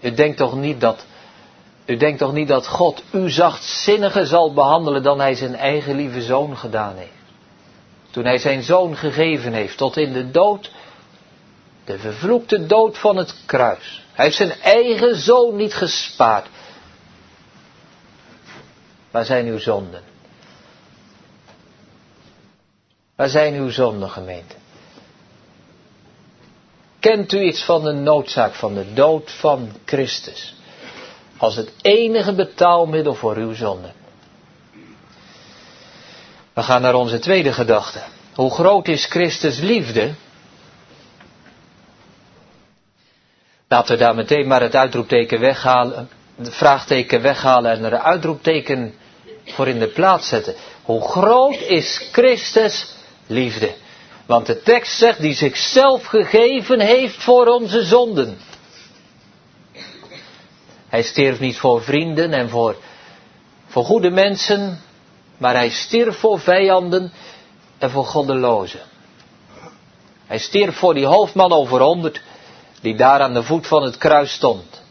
U 0.00 0.14
denkt 0.14 0.36
toch 0.36 0.54
niet 0.54 0.80
dat, 0.80 1.04
u 1.88 1.96
denkt 1.96 2.18
toch 2.18 2.32
niet 2.32 2.48
dat 2.48 2.66
God 2.66 3.02
u 3.12 3.30
zachtzinniger 3.30 4.26
zal 4.26 4.52
behandelen 4.52 5.02
dan 5.02 5.20
hij 5.20 5.34
zijn 5.34 5.54
eigen 5.54 5.96
lieve 5.96 6.22
zoon 6.22 6.56
gedaan 6.56 6.96
heeft. 6.96 7.12
Toen 8.10 8.24
hij 8.24 8.38
zijn 8.38 8.62
zoon 8.62 8.96
gegeven 8.96 9.52
heeft 9.52 9.76
tot 9.76 9.96
in 9.96 10.12
de 10.12 10.30
dood, 10.30 10.70
de 11.84 11.98
vervloekte 11.98 12.66
dood 12.66 12.98
van 12.98 13.16
het 13.16 13.34
kruis. 13.46 14.04
Hij 14.12 14.24
heeft 14.24 14.36
zijn 14.36 14.60
eigen 14.60 15.16
zoon 15.16 15.56
niet 15.56 15.74
gespaard. 15.74 16.46
Waar 19.10 19.24
zijn 19.24 19.46
uw 19.46 19.58
zonden? 19.58 20.02
Waar 23.16 23.28
zijn 23.28 23.54
uw 23.54 23.70
zonden, 23.70 24.10
gemeente? 24.10 24.54
Kent 27.00 27.32
u 27.32 27.40
iets 27.40 27.64
van 27.64 27.84
de 27.84 27.92
noodzaak 27.92 28.54
van 28.54 28.74
de 28.74 28.92
dood 28.92 29.30
van 29.30 29.72
Christus? 29.84 30.56
Als 31.38 31.56
het 31.56 31.72
enige 31.82 32.34
betaalmiddel 32.34 33.14
voor 33.14 33.36
uw 33.36 33.54
zonde. 33.54 33.88
We 36.52 36.62
gaan 36.62 36.82
naar 36.82 36.94
onze 36.94 37.18
tweede 37.18 37.52
gedachte. 37.52 38.00
Hoe 38.34 38.50
groot 38.50 38.88
is 38.88 39.06
Christus 39.06 39.58
liefde? 39.58 40.14
Laten 43.68 43.92
we 43.96 44.00
daar 44.02 44.14
meteen 44.14 44.46
maar 44.46 44.62
het 44.62 44.74
uitroepteken 44.74 45.40
weghalen, 45.40 46.08
het 46.36 46.54
vraagteken 46.54 47.22
weghalen 47.22 47.70
en 47.70 47.84
er 47.84 47.92
een 47.92 47.98
uitroepteken 47.98 48.94
voor 49.44 49.68
in 49.68 49.78
de 49.78 49.88
plaats 49.88 50.28
zetten. 50.28 50.54
Hoe 50.82 51.00
groot 51.00 51.60
is 51.60 52.08
Christus 52.12 52.94
liefde? 53.26 53.74
Want 54.26 54.46
de 54.46 54.62
tekst 54.62 54.98
zegt 54.98 55.20
die 55.20 55.34
zichzelf 55.34 56.04
gegeven 56.04 56.80
heeft 56.80 57.22
voor 57.22 57.46
onze 57.46 57.84
zonden. 57.84 58.38
Hij 60.88 61.02
stierf 61.02 61.40
niet 61.40 61.58
voor 61.58 61.82
vrienden 61.82 62.32
en 62.32 62.48
voor, 62.48 62.76
voor 63.66 63.84
goede 63.84 64.10
mensen, 64.10 64.80
maar 65.36 65.54
hij 65.54 65.70
stierf 65.70 66.16
voor 66.18 66.40
vijanden 66.40 67.12
en 67.78 67.90
voor 67.90 68.04
goddelozen. 68.04 68.80
Hij 70.26 70.38
stierf 70.38 70.76
voor 70.76 70.94
die 70.94 71.06
hoofdman 71.06 71.52
over 71.52 71.80
honderd, 71.80 72.20
die 72.80 72.96
daar 72.96 73.20
aan 73.20 73.34
de 73.34 73.42
voet 73.42 73.66
van 73.66 73.82
het 73.82 73.98
kruis 73.98 74.32
stond. 74.32 74.82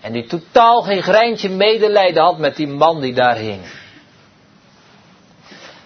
En 0.00 0.12
die 0.12 0.26
totaal 0.26 0.82
geen 0.82 1.02
greintje 1.02 1.48
medelijden 1.48 2.22
had 2.22 2.38
met 2.38 2.56
die 2.56 2.68
man 2.68 3.00
die 3.00 3.14
daar 3.14 3.36
hing. 3.36 3.60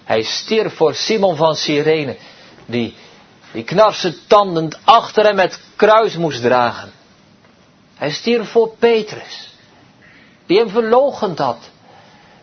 Hij 0.05 0.23
stierf 0.23 0.75
voor 0.75 0.95
Simon 0.95 1.37
van 1.37 1.55
Cyrene, 1.55 2.17
die, 2.67 2.95
die 3.53 3.65
tandend 4.27 4.79
achter 4.85 5.25
hem 5.25 5.39
het 5.39 5.61
kruis 5.77 6.17
moest 6.17 6.43
dragen. 6.43 6.93
Hij 8.01 8.11
stierf 8.11 8.51
voor 8.51 8.71
Petrus, 8.79 9.49
die 10.47 10.59
hem 10.59 10.69
verlogend 10.69 11.39
had. 11.39 11.71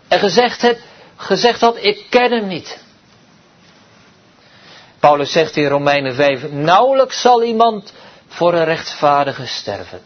En 0.08 0.20
gezegd, 0.20 0.76
gezegd 1.16 1.62
had, 1.62 1.78
ik 1.84 2.06
ken 2.10 2.32
hem 2.32 2.48
niet. 2.48 2.80
Paulus 5.00 5.32
zegt 5.32 5.56
in 5.56 5.68
Romeinen 5.68 6.16
5, 6.16 6.52
nauwelijks 6.52 7.22
zal 7.22 7.44
iemand 7.44 7.94
voor 8.28 8.54
een 8.54 8.64
rechtvaardige 8.66 9.46
sterven. 9.46 10.02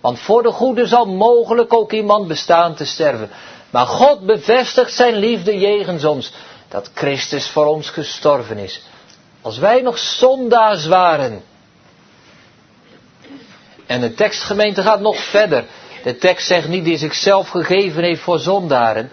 Want 0.00 0.18
voor 0.18 0.42
de 0.42 0.52
goede 0.52 0.86
zal 0.86 1.06
mogelijk 1.06 1.74
ook 1.74 1.92
iemand 1.92 2.28
bestaan 2.28 2.74
te 2.74 2.84
sterven. 2.84 3.30
Maar 3.70 3.86
God 3.86 4.26
bevestigt 4.26 4.94
zijn 4.94 5.14
liefde 5.14 5.58
jegens 5.58 6.04
ons, 6.04 6.32
dat 6.68 6.90
Christus 6.94 7.48
voor 7.48 7.66
ons 7.66 7.90
gestorven 7.90 8.58
is. 8.58 8.82
Als 9.42 9.58
wij 9.58 9.80
nog 9.80 9.98
zondaars 9.98 10.86
waren. 10.86 11.42
En 13.86 14.00
de 14.00 14.14
tekstgemeente 14.14 14.82
gaat 14.82 15.00
nog 15.00 15.16
verder. 15.18 15.64
De 16.02 16.16
tekst 16.16 16.46
zegt 16.46 16.68
niet 16.68 16.84
die 16.84 16.96
zichzelf 16.96 17.48
gegeven 17.48 18.02
heeft 18.02 18.20
voor 18.20 18.38
zondaren. 18.38 19.10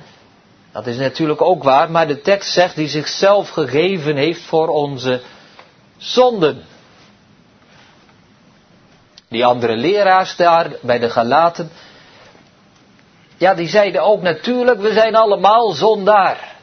Dat 0.71 0.88
is 0.88 0.97
natuurlijk 0.97 1.41
ook 1.41 1.63
waar, 1.63 1.91
maar 1.91 2.08
de 2.08 2.21
tekst 2.21 2.51
zegt 2.51 2.75
die 2.75 2.88
zichzelf 2.88 3.49
gegeven 3.49 4.15
heeft 4.15 4.41
voor 4.41 4.67
onze 4.67 5.21
zonden. 5.97 6.63
Die 9.29 9.45
andere 9.45 9.75
leraars 9.75 10.36
daar 10.36 10.71
bij 10.82 10.99
de 10.99 11.10
Galaten, 11.10 11.71
ja, 13.38 13.53
die 13.53 13.67
zeiden 13.67 14.03
ook 14.03 14.21
natuurlijk, 14.21 14.79
we 14.82 14.93
zijn 14.93 15.15
allemaal 15.15 15.71
zondaar. 15.71 16.55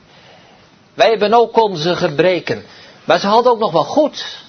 Wij 0.94 1.08
hebben 1.08 1.34
ook 1.34 1.56
onze 1.62 1.96
gebreken. 1.96 2.64
Maar 3.04 3.18
ze 3.18 3.26
hadden 3.26 3.52
ook 3.52 3.58
nog 3.58 3.72
wel 3.72 3.84
goed. 3.84 4.44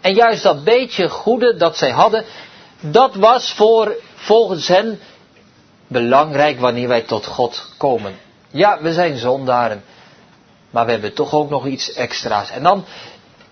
En 0.00 0.14
juist 0.14 0.42
dat 0.42 0.64
beetje 0.64 1.08
goede 1.08 1.56
dat 1.56 1.76
zij 1.76 1.90
hadden, 1.90 2.24
dat 2.80 3.14
was 3.14 3.52
voor, 3.52 3.96
volgens 4.14 4.68
hen 4.68 5.00
belangrijk 5.86 6.60
wanneer 6.60 6.88
wij 6.88 7.02
tot 7.02 7.26
God 7.26 7.72
komen. 7.76 8.18
Ja, 8.50 8.78
we 8.82 8.92
zijn 8.92 9.16
zondaren. 9.16 9.84
Maar 10.70 10.84
we 10.84 10.90
hebben 10.90 11.14
toch 11.14 11.32
ook 11.32 11.50
nog 11.50 11.66
iets 11.66 11.92
extra's. 11.92 12.50
En 12.50 12.62
dan, 12.62 12.84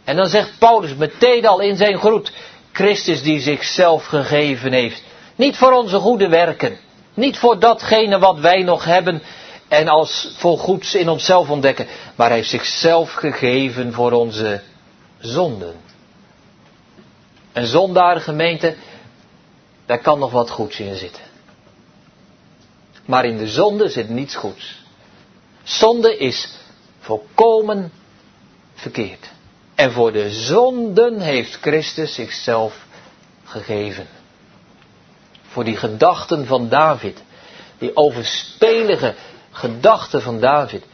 en 0.05 0.17
dan 0.17 0.29
zegt 0.29 0.59
Paulus 0.59 0.95
meteen 0.95 1.47
al 1.47 1.61
in 1.61 1.77
zijn 1.77 1.99
groet, 1.99 2.33
Christus 2.73 3.23
die 3.23 3.41
zichzelf 3.41 4.05
gegeven 4.05 4.73
heeft. 4.73 5.03
Niet 5.37 5.57
voor 5.57 5.73
onze 5.73 5.99
goede 5.99 6.29
werken. 6.29 6.79
Niet 7.15 7.39
voor 7.39 7.59
datgene 7.59 8.19
wat 8.19 8.39
wij 8.39 8.63
nog 8.63 8.85
hebben 8.85 9.23
en 9.69 9.89
als 9.89 10.35
voor 10.37 10.59
goeds 10.59 10.95
in 10.95 11.09
onszelf 11.09 11.51
ontdekken. 11.51 11.87
Maar 12.17 12.27
hij 12.27 12.37
heeft 12.37 12.51
zichzelf 12.51 13.13
gegeven 13.13 13.93
voor 13.93 14.13
onze 14.13 14.63
zonden. 15.19 15.88
Een 17.59 17.67
zondaar 17.67 18.21
gemeente, 18.21 18.75
daar 19.87 19.99
kan 19.99 20.19
nog 20.19 20.31
wat 20.31 20.51
goeds 20.51 20.81
in 20.81 20.97
zitten. 20.97 21.23
Maar 23.05 23.25
in 23.25 23.39
de 23.39 23.49
zonde 23.49 23.89
zit 23.89 24.09
niets 24.09 24.35
goeds. 24.37 24.83
Zonde 25.63 26.17
is 26.17 26.49
volkomen 27.01 27.93
verkeerd. 28.75 29.31
En 29.75 29.93
voor 29.93 30.13
de 30.13 30.31
zonden 30.31 31.21
heeft 31.21 31.59
Christus 31.61 32.15
zichzelf 32.15 32.87
gegeven. 33.45 34.07
Voor 35.43 35.65
die 35.65 35.77
gedachten 35.77 36.47
van 36.47 36.69
David, 36.69 37.23
die 37.79 37.97
overspelige 37.97 39.15
gedachten 39.51 40.23
van 40.23 40.41
David, 40.41 40.85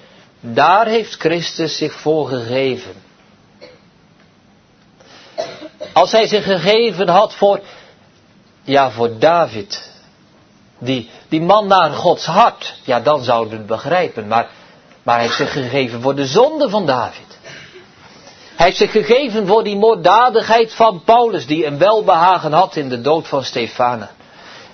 daar 0.40 0.86
heeft 0.86 1.14
Christus 1.14 1.76
zich 1.76 1.92
voor 1.92 2.28
gegeven. 2.28 2.94
Als 5.94 6.12
hij 6.12 6.26
zich 6.26 6.44
gegeven 6.44 7.08
had 7.08 7.34
voor, 7.34 7.60
ja, 8.62 8.90
voor 8.90 9.18
David, 9.18 9.90
die, 10.78 11.10
die 11.28 11.40
man 11.40 11.66
naar 11.66 11.90
Gods 11.90 12.26
hart, 12.26 12.74
ja, 12.82 13.00
dan 13.00 13.24
zouden 13.24 13.50
we 13.50 13.56
het 13.56 13.66
begrijpen. 13.66 14.28
Maar, 14.28 14.48
maar 15.02 15.14
hij 15.14 15.24
heeft 15.24 15.36
zich 15.36 15.52
gegeven 15.52 16.00
voor 16.00 16.14
de 16.14 16.26
zonde 16.26 16.68
van 16.68 16.86
David. 16.86 17.38
Hij 18.56 18.66
heeft 18.66 18.78
zich 18.78 18.90
gegeven 18.90 19.46
voor 19.46 19.64
die 19.64 19.76
moorddadigheid 19.76 20.74
van 20.74 21.02
Paulus, 21.04 21.46
die 21.46 21.66
een 21.66 21.78
welbehagen 21.78 22.52
had 22.52 22.76
in 22.76 22.88
de 22.88 23.00
dood 23.00 23.28
van 23.28 23.44
Stefana. 23.44 24.10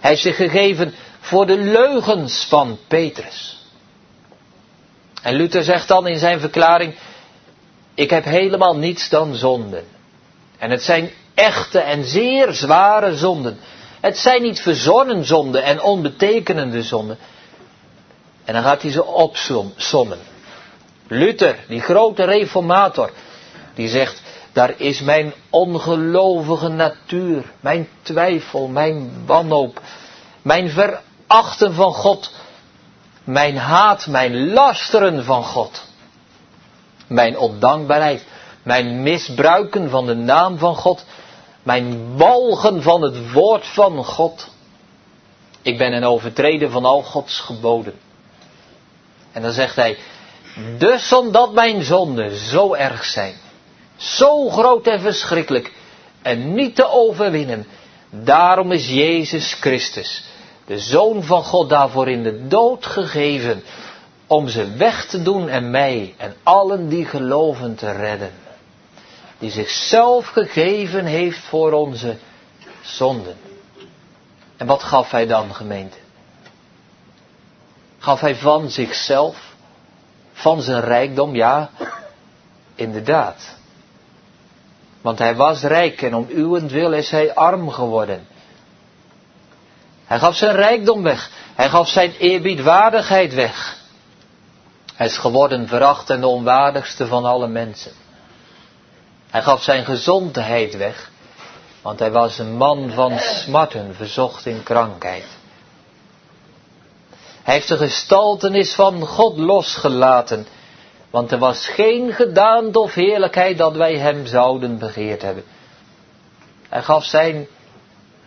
Hij 0.01 0.11
heeft 0.11 0.23
zich 0.23 0.37
gegeven 0.37 0.95
voor 1.21 1.47
de 1.47 1.59
leugens 1.59 2.47
van 2.49 2.79
Petrus. 2.89 3.59
En 5.23 5.35
Luther 5.35 5.63
zegt 5.63 5.89
dan 5.89 6.07
in 6.07 6.19
zijn 6.19 6.41
verklaring, 6.41 6.95
ik 7.95 8.11
heb 8.11 8.25
helemaal 8.25 8.77
niets 8.77 9.09
dan 9.09 9.35
zonden. 9.35 9.85
En 10.61 10.71
het 10.71 10.83
zijn 10.83 11.11
echte 11.35 11.79
en 11.79 12.05
zeer 12.05 12.53
zware 12.53 13.17
zonden. 13.17 13.59
Het 14.01 14.19
zijn 14.19 14.43
niet 14.43 14.61
verzonnen 14.61 15.25
zonden 15.25 15.63
en 15.63 15.83
onbetekenende 15.83 16.83
zonden. 16.83 17.19
En 18.45 18.55
dan 18.55 18.63
gaat 18.63 18.83
hij 18.83 18.91
ze 18.91 19.05
opsommen. 19.05 20.19
Luther, 21.07 21.57
die 21.69 21.81
grote 21.81 22.25
reformator, 22.25 23.11
die 23.75 23.89
zegt, 23.89 24.23
daar 24.53 24.75
is 24.77 25.01
mijn 25.01 25.33
ongelovige 25.51 26.69
natuur, 26.69 27.45
mijn 27.61 27.89
twijfel, 28.03 28.69
mijn 28.69 29.13
wanhoop, 29.27 29.81
mijn 30.43 30.71
verachten 30.71 31.75
van 31.75 31.93
God, 31.93 32.33
mijn 33.25 33.57
haat, 33.57 34.07
mijn 34.07 34.53
lasteren 34.53 35.25
van 35.25 35.45
God, 35.45 35.85
mijn 37.07 37.39
ondankbaarheid, 37.39 38.25
mijn 38.71 39.03
misbruiken 39.03 39.91
van 39.91 40.07
de 40.07 40.15
naam 40.15 40.59
van 40.59 40.75
God, 40.75 41.05
mijn 41.63 42.17
walgen 42.17 42.83
van 42.83 43.03
het 43.03 43.33
woord 43.33 43.67
van 43.67 44.05
God. 44.05 44.49
Ik 45.63 45.79
ben 45.79 45.93
een 45.93 46.05
overtreden 46.05 46.71
van 46.71 46.85
al 46.85 47.03
Gods 47.03 47.41
geboden. 47.41 47.95
En 49.33 49.43
dan 49.43 49.53
zegt 49.53 49.77
hij, 49.77 49.99
dus 50.79 51.13
omdat 51.13 51.53
mijn 51.53 51.83
zonden 51.83 52.37
zo 52.37 52.75
erg 52.75 53.05
zijn, 53.05 53.35
zo 53.97 54.49
groot 54.49 54.87
en 54.87 55.01
verschrikkelijk 55.01 55.73
en 56.23 56.55
niet 56.55 56.75
te 56.75 56.89
overwinnen, 56.89 57.67
daarom 58.11 58.73
is 58.73 58.89
Jezus 58.89 59.55
Christus, 59.55 60.25
de 60.67 60.79
Zoon 60.79 61.23
van 61.23 61.43
God, 61.43 61.69
daarvoor 61.69 62.09
in 62.09 62.23
de 62.23 62.47
dood 62.47 62.87
gegeven, 62.87 63.63
om 64.27 64.49
ze 64.49 64.71
weg 64.77 65.07
te 65.07 65.23
doen 65.23 65.49
en 65.49 65.71
mij 65.71 66.15
en 66.17 66.37
allen 66.43 66.89
die 66.89 67.05
geloven 67.05 67.75
te 67.75 67.93
redden 67.93 68.40
die 69.41 69.51
zichzelf 69.51 70.27
gegeven 70.27 71.05
heeft 71.05 71.39
voor 71.39 71.73
onze 71.73 72.17
zonden. 72.81 73.37
En 74.57 74.67
wat 74.67 74.83
gaf 74.83 75.11
hij 75.11 75.27
dan, 75.27 75.55
gemeente? 75.55 75.97
Gaf 77.99 78.21
hij 78.21 78.37
van 78.37 78.71
zichzelf, 78.71 79.55
van 80.33 80.63
zijn 80.63 80.81
rijkdom, 80.81 81.35
ja, 81.35 81.71
inderdaad. 82.75 83.57
Want 85.01 85.19
hij 85.19 85.37
was 85.37 85.63
rijk 85.63 86.03
en 86.03 86.15
om 86.15 86.27
uwentwil 86.29 86.93
is 86.93 87.11
hij 87.11 87.35
arm 87.35 87.71
geworden. 87.71 88.27
Hij 90.05 90.19
gaf 90.19 90.37
zijn 90.37 90.55
rijkdom 90.55 91.03
weg. 91.03 91.31
Hij 91.55 91.69
gaf 91.69 91.89
zijn 91.89 92.13
eerbiedwaardigheid 92.13 93.35
weg. 93.35 93.77
Hij 94.95 95.07
is 95.07 95.19
geworden 95.19 95.69
veracht 95.69 96.11
en 96.11 96.21
de 96.21 96.27
onwaardigste 96.27 97.07
van 97.07 97.25
alle 97.25 97.49
mensen. 97.49 97.93
Hij 99.31 99.43
gaf 99.43 99.63
zijn 99.63 99.85
gezondheid 99.85 100.77
weg, 100.77 101.11
want 101.83 101.99
hij 101.99 102.11
was 102.11 102.39
een 102.39 102.57
man 102.57 102.91
van 102.91 103.19
smarten, 103.19 103.95
verzocht 103.95 104.47
in 104.47 104.63
krankheid. 104.63 105.27
Hij 107.43 107.55
heeft 107.55 107.69
de 107.69 107.77
gestaltenis 107.77 108.75
van 108.75 109.07
God 109.07 109.39
losgelaten, 109.39 110.47
want 111.11 111.33
er 111.33 111.39
was 111.39 111.67
geen 111.67 112.13
gedaante 112.13 112.79
of 112.79 112.95
heerlijkheid 112.95 113.59
dat 113.59 113.77
wij 113.77 113.97
hem 113.97 114.27
zouden 114.27 114.79
begeerd 114.79 115.23
hebben. 115.23 115.45
Hij 116.69 116.83
gaf 116.83 117.05
zijn, 117.05 117.47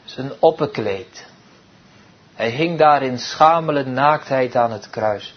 zijn 0.06 0.32
opperkleed. 0.40 1.26
Hij 2.34 2.50
hing 2.50 2.78
daar 2.78 3.04
in 3.04 3.20
schamele 3.20 3.84
naaktheid 3.84 4.56
aan 4.56 4.72
het 4.72 4.90
kruis. 4.90 5.34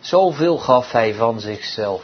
Zoveel 0.00 0.58
gaf 0.58 0.92
hij 0.92 1.14
van 1.14 1.40
zichzelf. 1.40 2.02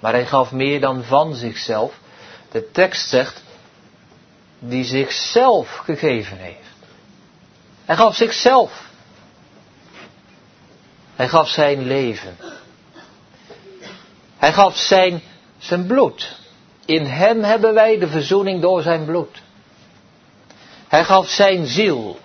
Maar 0.00 0.12
hij 0.12 0.26
gaf 0.26 0.52
meer 0.52 0.80
dan 0.80 1.04
van 1.04 1.34
zichzelf. 1.34 1.98
De 2.50 2.70
tekst 2.70 3.08
zegt, 3.08 3.42
die 4.58 4.84
zichzelf 4.84 5.68
gegeven 5.76 6.36
heeft. 6.36 6.68
Hij 7.84 7.96
gaf 7.96 8.16
zichzelf. 8.16 8.88
Hij 11.16 11.28
gaf 11.28 11.48
zijn 11.48 11.82
leven. 11.82 12.36
Hij 14.36 14.52
gaf 14.52 14.76
zijn, 14.76 15.22
zijn 15.58 15.86
bloed. 15.86 16.36
In 16.84 17.04
hem 17.04 17.42
hebben 17.42 17.74
wij 17.74 17.98
de 17.98 18.08
verzoening 18.08 18.60
door 18.60 18.82
zijn 18.82 19.04
bloed. 19.04 19.42
Hij 20.88 21.04
gaf 21.04 21.28
zijn 21.28 21.66
ziel. 21.66 22.18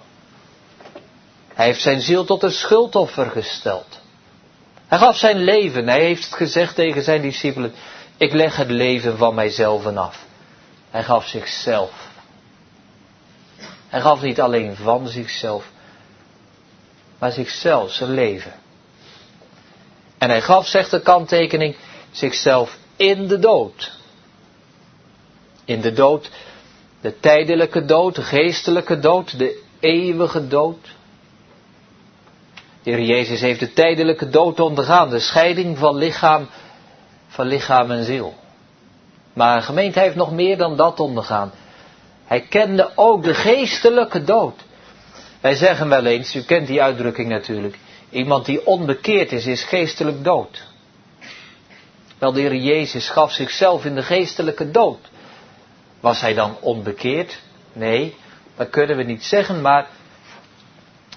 Hij 1.54 1.66
heeft 1.66 1.82
zijn 1.82 2.02
ziel 2.02 2.26
tot 2.26 2.44
een 2.44 2.52
schuldoffer 2.52 3.32
gesteld. 3.32 4.00
Hij 4.88 4.98
gaf 4.98 5.18
zijn 5.18 5.38
leven. 5.38 5.88
Hij 5.88 6.04
heeft 6.04 6.36
gezegd 6.36 6.76
tegen 6.76 7.02
zijn 7.04 7.22
discipelen, 7.22 7.74
ik 8.18 8.34
leg 8.34 8.56
het 8.56 8.70
leven 8.70 9.18
van 9.18 9.36
mijzelf 9.36 9.86
af. 9.86 10.26
Hij 10.90 11.04
gaf 11.04 11.28
zichzelf. 11.28 12.14
Hij 13.88 14.02
gaf 14.02 14.22
niet 14.22 14.42
alleen 14.42 14.76
van 14.76 15.08
zichzelf, 15.08 15.72
maar 17.20 17.32
zichzelf, 17.32 17.92
zijn 17.92 18.12
leven. 18.12 18.54
En 20.18 20.30
hij 20.30 20.42
gaf, 20.42 20.68
zegt 20.68 20.92
de 20.92 21.02
kanttekening, 21.02 21.76
zichzelf 22.12 22.78
in 22.96 23.28
de 23.28 23.40
dood. 23.40 23.92
In 25.66 25.82
de 25.82 25.94
dood, 25.94 26.30
de 27.02 27.20
tijdelijke 27.20 27.86
dood, 27.86 28.16
de 28.16 28.22
geestelijke 28.22 29.00
dood, 29.00 29.38
de 29.38 29.64
eeuwige 29.80 30.48
dood. 30.48 30.96
De 32.86 32.92
Heer 32.92 33.02
Jezus 33.06 33.42
heeft 33.42 33.60
de 33.60 33.74
tijdelijke 33.74 34.30
dood 34.30 34.60
ondergaan, 34.60 35.10
de 35.10 35.20
scheiding 35.20 35.78
van 35.78 35.96
lichaam, 35.96 36.48
van 37.28 37.48
lichaam 37.48 37.92
en 37.92 38.04
ziel. 38.04 38.34
Maar 39.34 39.56
een 39.56 39.64
gemeente 39.64 40.00
heeft 40.00 40.16
nog 40.16 40.32
meer 40.32 40.58
dan 40.58 40.76
dat 40.76 41.00
ondergaan. 41.00 41.52
Hij 42.26 42.42
kende 42.42 42.92
ook 42.96 43.24
de 43.24 43.34
geestelijke 43.34 44.24
dood. 44.24 44.62
Wij 45.42 45.56
zeggen 45.56 45.90
wel 45.90 46.06
eens, 46.06 46.36
u 46.36 46.42
kent 46.42 46.68
die 46.68 46.82
uitdrukking 46.82 47.30
natuurlijk, 47.30 47.78
iemand 48.10 48.46
die 48.46 48.66
onbekeerd 48.66 49.32
is, 49.32 49.46
is 49.46 49.64
geestelijk 49.64 50.24
dood. 50.24 50.64
Wel, 52.18 52.34
de 52.34 52.42
Heer 52.42 52.56
Jezus 52.56 53.10
gaf 53.10 53.32
zichzelf 53.32 53.86
in 53.86 53.96
de 53.96 54.04
geestelijke 54.04 54.72
dood. 54.72 55.00
Was 56.00 56.22
hij 56.22 56.34
dan 56.34 56.58
onbekeerd? 56.60 57.40
Nee, 57.74 58.16
dat 58.56 58.70
kunnen 58.70 58.98
we 58.98 59.04
niet 59.04 59.24
zeggen, 59.24 59.62
maar 59.62 59.88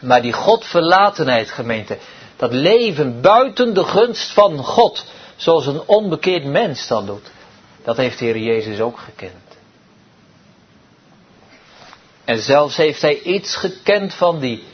maar 0.00 0.22
die 0.22 0.32
Godverlatenheid, 0.32 1.50
gemeente, 1.50 1.98
dat 2.36 2.52
leven 2.52 3.20
buiten 3.20 3.74
de 3.74 3.84
gunst 3.84 4.32
van 4.32 4.58
God, 4.58 5.04
zoals 5.36 5.66
een 5.66 5.82
onbekeerd 5.86 6.44
mens 6.44 6.86
dat 6.86 7.06
doet, 7.06 7.30
dat 7.84 7.96
heeft 7.96 8.18
de 8.18 8.24
Heer 8.24 8.38
Jezus 8.38 8.80
ook 8.80 8.98
gekend. 8.98 9.56
En 12.24 12.38
zelfs 12.38 12.76
heeft 12.76 13.02
hij 13.02 13.20
iets 13.20 13.56
gekend 13.56 14.14
van 14.14 14.40
die, 14.40 14.64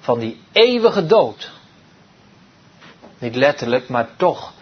van 0.00 0.18
die 0.18 0.40
eeuwige 0.52 1.06
dood. 1.06 1.50
Niet 3.18 3.34
letterlijk, 3.36 3.88
maar 3.88 4.08
toch. 4.16 4.52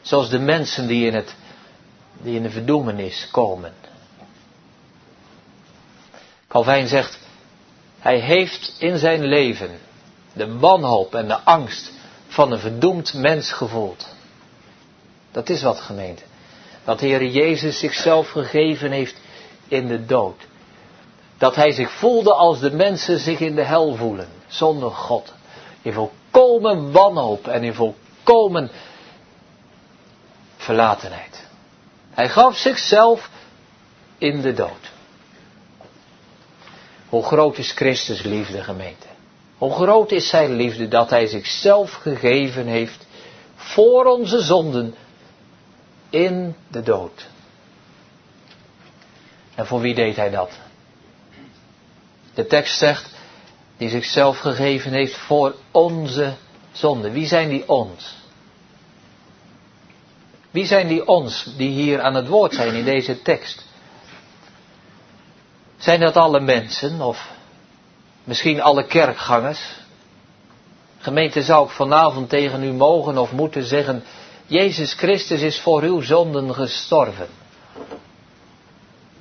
Zoals 0.00 0.30
de 0.30 0.38
mensen 0.38 0.86
die 0.86 1.06
in, 1.06 1.14
het, 1.14 1.34
die 2.22 2.34
in 2.36 2.42
de 2.42 2.50
verdoemenis 2.50 3.28
komen. 3.30 3.74
Calvijn 6.48 6.88
zegt, 6.88 7.18
hij 7.98 8.18
heeft 8.18 8.74
in 8.78 8.98
zijn 8.98 9.24
leven 9.24 9.78
de 10.32 10.58
wanhoop 10.58 11.14
en 11.14 11.28
de 11.28 11.40
angst 11.40 11.92
van 12.26 12.52
een 12.52 12.58
verdoemd 12.58 13.14
mens 13.14 13.52
gevoeld. 13.52 14.06
Dat 15.30 15.48
is 15.48 15.62
wat 15.62 15.80
gemeente. 15.80 16.22
Dat 16.84 16.98
de 16.98 17.30
Jezus 17.30 17.78
zichzelf 17.78 18.30
gegeven 18.30 18.90
heeft 18.90 19.16
in 19.68 19.86
de 19.86 20.06
dood. 20.06 20.46
Dat 21.38 21.54
hij 21.54 21.72
zich 21.72 21.90
voelde 21.90 22.32
als 22.32 22.60
de 22.60 22.70
mensen 22.70 23.18
zich 23.18 23.40
in 23.40 23.54
de 23.54 23.62
hel 23.62 23.94
voelen, 23.94 24.28
zonder 24.46 24.90
God. 24.90 25.32
In 25.82 25.92
volkomen 25.92 26.92
wanhoop 26.92 27.46
en 27.46 27.62
in 27.62 27.74
volkomen 27.74 28.70
verlatenheid. 30.56 31.46
Hij 32.10 32.28
gaf 32.28 32.56
zichzelf 32.56 33.30
in 34.18 34.40
de 34.40 34.52
dood. 34.52 34.92
Hoe 37.08 37.24
groot 37.24 37.58
is 37.58 37.72
Christus 37.72 38.22
liefde, 38.22 38.62
gemeente? 38.62 39.06
Hoe 39.58 39.72
groot 39.72 40.12
is 40.12 40.28
zijn 40.28 40.52
liefde 40.52 40.88
dat 40.88 41.10
hij 41.10 41.26
zichzelf 41.26 41.92
gegeven 41.92 42.66
heeft 42.66 43.06
voor 43.54 44.04
onze 44.04 44.40
zonden 44.40 44.94
in 46.10 46.54
de 46.68 46.82
dood. 46.82 47.26
En 49.54 49.66
voor 49.66 49.80
wie 49.80 49.94
deed 49.94 50.16
hij 50.16 50.30
dat? 50.30 50.50
De 52.34 52.46
tekst 52.46 52.78
zegt, 52.78 53.10
die 53.76 53.88
zichzelf 53.88 54.38
gegeven 54.38 54.92
heeft 54.92 55.16
voor 55.16 55.54
onze 55.70 56.34
zonden. 56.72 57.12
Wie 57.12 57.26
zijn 57.26 57.48
die 57.48 57.68
ons? 57.68 58.16
Wie 60.50 60.66
zijn 60.66 60.88
die 60.88 61.06
ons 61.06 61.54
die 61.56 61.70
hier 61.70 62.00
aan 62.00 62.14
het 62.14 62.28
woord 62.28 62.54
zijn 62.54 62.74
in 62.74 62.84
deze 62.84 63.22
tekst? 63.22 63.66
Zijn 65.78 66.00
dat 66.00 66.16
alle 66.16 66.40
mensen 66.40 67.00
of 67.00 67.28
misschien 68.24 68.60
alle 68.60 68.86
kerkgangers? 68.86 69.60
Gemeente 70.98 71.42
zou 71.42 71.66
ik 71.66 71.70
vanavond 71.70 72.28
tegen 72.28 72.62
u 72.62 72.72
mogen 72.72 73.18
of 73.18 73.32
moeten 73.32 73.64
zeggen, 73.64 74.04
Jezus 74.46 74.92
Christus 74.92 75.40
is 75.40 75.60
voor 75.60 75.82
uw 75.82 76.00
zonden 76.00 76.54
gestorven. 76.54 77.28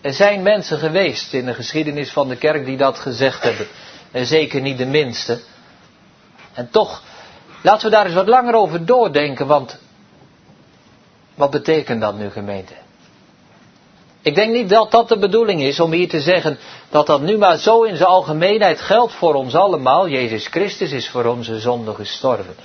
Er 0.02 0.14
zijn 0.14 0.44
mensen 0.44 0.78
geweest 0.78 1.34
in 1.34 1.46
de 1.46 1.54
geschiedenis 1.54 2.12
van 2.12 2.28
de 2.28 2.36
kerk 2.36 2.66
die 2.66 2.78
dat 2.78 3.00
gezegd 3.00 3.44
hebben. 3.44 3.68
En 4.12 4.26
zeker 4.26 4.62
niet 4.62 4.78
de 4.78 4.86
minste. 4.86 5.42
En 6.54 6.70
toch, 6.70 7.04
laten 7.62 7.90
we 7.90 7.96
daar 7.96 8.06
eens 8.06 8.16
wat 8.16 8.28
langer 8.28 8.54
over 8.54 8.86
doordenken, 8.86 9.48
want 9.48 9.78
wat 11.36 11.50
betekent 11.52 12.02
dat 12.02 12.18
nu 12.18 12.30
gemeente? 12.30 12.74
Ik 14.28 14.36
denk 14.36 14.54
niet 14.54 14.70
dat 14.70 14.92
dat 14.92 15.10
de 15.10 15.18
bedoeling 15.18 15.62
is 15.62 15.80
om 15.80 15.92
hier 15.92 16.10
te 16.10 16.22
zeggen 16.22 16.58
dat 16.90 17.06
dat 17.06 17.22
nu 17.22 17.38
maar 17.38 17.58
zo 17.58 17.84
in 17.84 17.96
zijn 17.96 18.10
algemeenheid 18.10 18.82
geldt 18.82 19.14
voor 19.14 19.34
ons 19.34 19.56
allemaal. 19.56 20.08
Jezus 20.08 20.48
Christus 20.48 20.92
is 20.92 21.10
voor 21.10 21.26
onze 21.26 21.60
zonde 21.60 21.94
gestorven. 21.94 22.56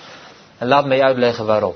En 0.59 0.69
laat 0.69 0.87
mij 0.87 1.03
uitleggen 1.03 1.47
waarom. 1.47 1.75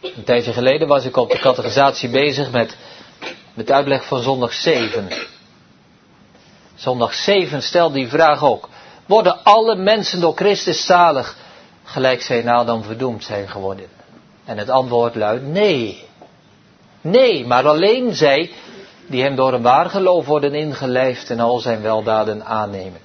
Een 0.00 0.24
tijdje 0.24 0.52
geleden 0.52 0.88
was 0.88 1.04
ik 1.04 1.16
op 1.16 1.30
de 1.30 1.38
catechisatie 1.38 2.08
bezig 2.08 2.50
met, 2.50 2.76
met 3.54 3.70
uitleg 3.70 4.04
van 4.04 4.22
zondag 4.22 4.52
7. 4.52 5.08
Zondag 6.74 7.14
7 7.14 7.62
stelt 7.62 7.92
die 7.92 8.08
vraag 8.08 8.44
ook. 8.44 8.68
Worden 9.06 9.44
alle 9.44 9.76
mensen 9.76 10.20
door 10.20 10.34
Christus 10.34 10.86
zalig, 10.86 11.36
gelijk 11.84 12.22
zij 12.22 12.42
na 12.42 12.64
dan 12.64 12.82
verdoemd 12.82 13.24
zijn 13.24 13.48
geworden? 13.48 13.86
En 14.44 14.58
het 14.58 14.70
antwoord 14.70 15.14
luidt 15.14 15.46
nee. 15.46 16.03
Nee, 17.04 17.46
maar 17.46 17.68
alleen 17.68 18.14
zij 18.14 18.50
die 19.06 19.22
hem 19.22 19.36
door 19.36 19.52
een 19.52 19.62
waar 19.62 19.90
geloof 19.90 20.26
worden 20.26 20.54
ingelijfd 20.54 21.30
en 21.30 21.40
al 21.40 21.58
zijn 21.58 21.82
weldaden 21.82 22.44
aannemen. 22.44 23.00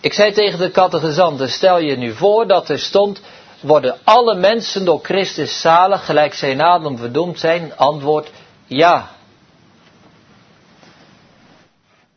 Ik 0.00 0.12
zei 0.12 0.32
tegen 0.32 0.58
de 0.58 0.70
catechizanten, 0.70 1.48
stel 1.48 1.78
je 1.78 1.96
nu 1.96 2.12
voor 2.12 2.46
dat 2.46 2.68
er 2.68 2.78
stond, 2.78 3.20
worden 3.60 3.96
alle 4.04 4.34
mensen 4.34 4.84
door 4.84 5.00
Christus 5.02 5.60
zalig, 5.60 6.04
gelijk 6.04 6.34
zij 6.34 6.50
in 6.50 6.60
Adam 6.60 6.98
verdoemd 6.98 7.38
zijn? 7.38 7.76
Antwoord, 7.76 8.30
ja. 8.66 9.08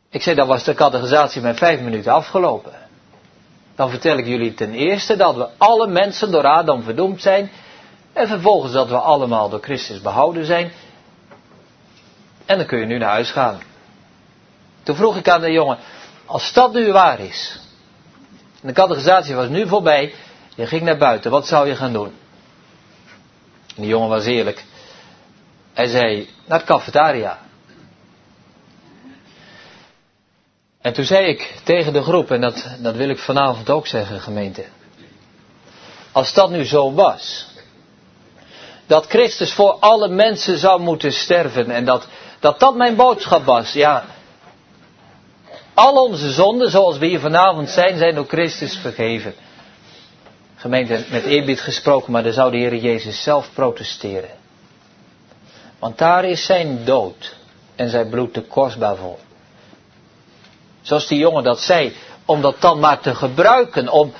Ik 0.09 0.21
zei, 0.21 0.35
dan 0.35 0.47
was 0.47 0.63
de 0.63 0.73
catechisatie 0.73 1.41
met 1.41 1.57
vijf 1.57 1.81
minuten 1.81 2.11
afgelopen. 2.11 2.71
Dan 3.75 3.89
vertel 3.89 4.17
ik 4.17 4.25
jullie 4.25 4.53
ten 4.53 4.73
eerste 4.73 5.15
dat 5.15 5.35
we 5.35 5.47
alle 5.57 5.87
mensen 5.87 6.31
door 6.31 6.45
Adam 6.45 6.83
verdoemd 6.83 7.21
zijn. 7.21 7.51
En 8.13 8.27
vervolgens 8.27 8.73
dat 8.73 8.89
we 8.89 8.97
allemaal 8.97 9.49
door 9.49 9.61
Christus 9.61 10.01
behouden 10.01 10.45
zijn. 10.45 10.71
En 12.45 12.57
dan 12.57 12.67
kun 12.67 12.79
je 12.79 12.85
nu 12.85 12.97
naar 12.97 13.09
huis 13.09 13.31
gaan. 13.31 13.59
Toen 14.83 14.95
vroeg 14.95 15.17
ik 15.17 15.29
aan 15.29 15.41
de 15.41 15.51
jongen, 15.51 15.77
als 16.25 16.53
dat 16.53 16.73
nu 16.73 16.91
waar 16.91 17.19
is. 17.19 17.59
En 18.61 18.67
de 18.67 18.73
catechisatie 18.73 19.35
was 19.35 19.47
nu 19.47 19.67
voorbij. 19.67 20.13
Je 20.55 20.67
ging 20.67 20.81
naar 20.81 20.97
buiten, 20.97 21.31
wat 21.31 21.47
zou 21.47 21.67
je 21.67 21.75
gaan 21.75 21.93
doen? 21.93 22.13
En 23.75 23.81
die 23.81 23.87
jongen 23.87 24.09
was 24.09 24.25
eerlijk. 24.25 24.65
Hij 25.73 25.87
zei, 25.87 26.29
naar 26.45 26.59
de 26.59 26.65
cafetaria. 26.65 27.39
En 30.81 30.93
toen 30.93 31.05
zei 31.05 31.25
ik 31.25 31.59
tegen 31.63 31.93
de 31.93 32.01
groep, 32.01 32.31
en 32.31 32.41
dat, 32.41 32.77
dat 32.79 32.95
wil 32.95 33.09
ik 33.09 33.19
vanavond 33.19 33.69
ook 33.69 33.87
zeggen, 33.87 34.21
gemeente. 34.21 34.65
Als 36.11 36.33
dat 36.33 36.49
nu 36.49 36.65
zo 36.65 36.93
was, 36.93 37.47
dat 38.89 39.05
Christus 39.05 39.53
voor 39.53 39.71
alle 39.79 40.07
mensen 40.07 40.57
zou 40.57 40.81
moeten 40.81 41.13
sterven 41.13 41.71
en 41.71 41.85
dat 41.85 42.07
dat, 42.39 42.59
dat 42.59 42.75
mijn 42.75 42.95
boodschap 42.95 43.45
was, 43.45 43.73
ja. 43.73 44.05
Al 45.73 46.05
onze 46.05 46.31
zonden, 46.31 46.71
zoals 46.71 46.97
we 46.97 47.05
hier 47.05 47.19
vanavond 47.19 47.69
zijn, 47.69 47.97
zijn 47.97 48.15
door 48.15 48.27
Christus 48.27 48.77
vergeven. 48.77 49.33
Gemeente, 50.55 51.05
met 51.09 51.23
eerbied 51.23 51.61
gesproken, 51.61 52.11
maar 52.11 52.23
dan 52.23 52.33
zou 52.33 52.51
de 52.51 52.57
Heer 52.57 52.75
Jezus 52.75 53.23
zelf 53.23 53.49
protesteren. 53.53 54.29
Want 55.79 55.97
daar 55.97 56.25
is 56.25 56.45
zijn 56.45 56.85
dood 56.85 57.35
en 57.75 57.89
zijn 57.89 58.09
bloed 58.09 58.33
te 58.33 58.41
kostbaar 58.41 58.95
voor. 58.95 59.17
Zoals 60.81 61.07
die 61.07 61.19
jongen 61.19 61.43
dat 61.43 61.59
zei, 61.59 61.95
om 62.25 62.41
dat 62.41 62.55
dan 62.61 62.79
maar 62.79 62.99
te 62.99 63.15
gebruiken, 63.15 63.89
om, 63.89 64.13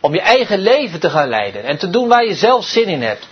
om 0.00 0.14
je 0.14 0.20
eigen 0.20 0.58
leven 0.58 1.00
te 1.00 1.10
gaan 1.10 1.28
leiden 1.28 1.64
en 1.64 1.78
te 1.78 1.90
doen 1.90 2.08
waar 2.08 2.24
je 2.24 2.34
zelf 2.34 2.64
zin 2.64 2.88
in 2.88 3.02
hebt. 3.02 3.26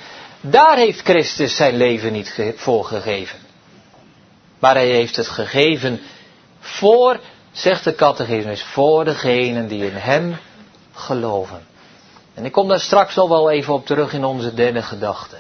Daar 0.51 0.77
heeft 0.77 1.01
Christus 1.01 1.57
zijn 1.57 1.77
leven 1.77 2.13
niet 2.13 2.55
voor 2.57 2.85
gegeven. 2.85 3.39
Maar 4.59 4.75
hij 4.75 4.89
heeft 4.89 5.17
het 5.17 5.29
gegeven 5.29 6.01
voor, 6.61 7.21
zegt 7.53 7.85
de 7.85 7.95
catechismus, 7.95 8.63
voor 8.63 9.05
degenen 9.05 9.69
die 9.69 9.87
in 9.87 9.97
hem 9.97 10.37
geloven. 10.93 11.67
En 12.35 12.45
ik 12.45 12.53
kom 12.53 12.69
daar 12.69 12.81
straks 12.81 13.15
nog 13.15 13.29
wel 13.29 13.51
even 13.51 13.75
op 13.75 13.87
terug 13.87 14.13
in 14.13 14.25
onze 14.25 14.55
derde 14.55 14.83
gedachte. 14.83 15.37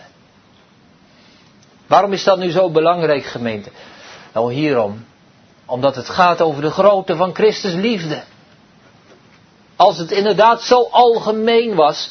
Waarom 1.87 2.12
is 2.12 2.25
dat 2.25 2.38
nu 2.38 2.51
zo 2.51 2.71
belangrijk, 2.71 3.25
gemeente? 3.25 3.71
Nou, 4.33 4.53
hierom. 4.53 5.05
Omdat 5.66 5.97
het 5.97 6.09
gaat 6.09 6.40
over 6.40 6.62
de 6.62 6.71
grootte 6.71 7.16
van 7.16 7.35
Christus 7.35 7.73
liefde. 7.73 8.23
Als 9.77 9.99
het 9.99 10.11
inderdaad 10.11 10.62
zo 10.62 10.88
algemeen 10.90 11.75
was, 11.75 12.11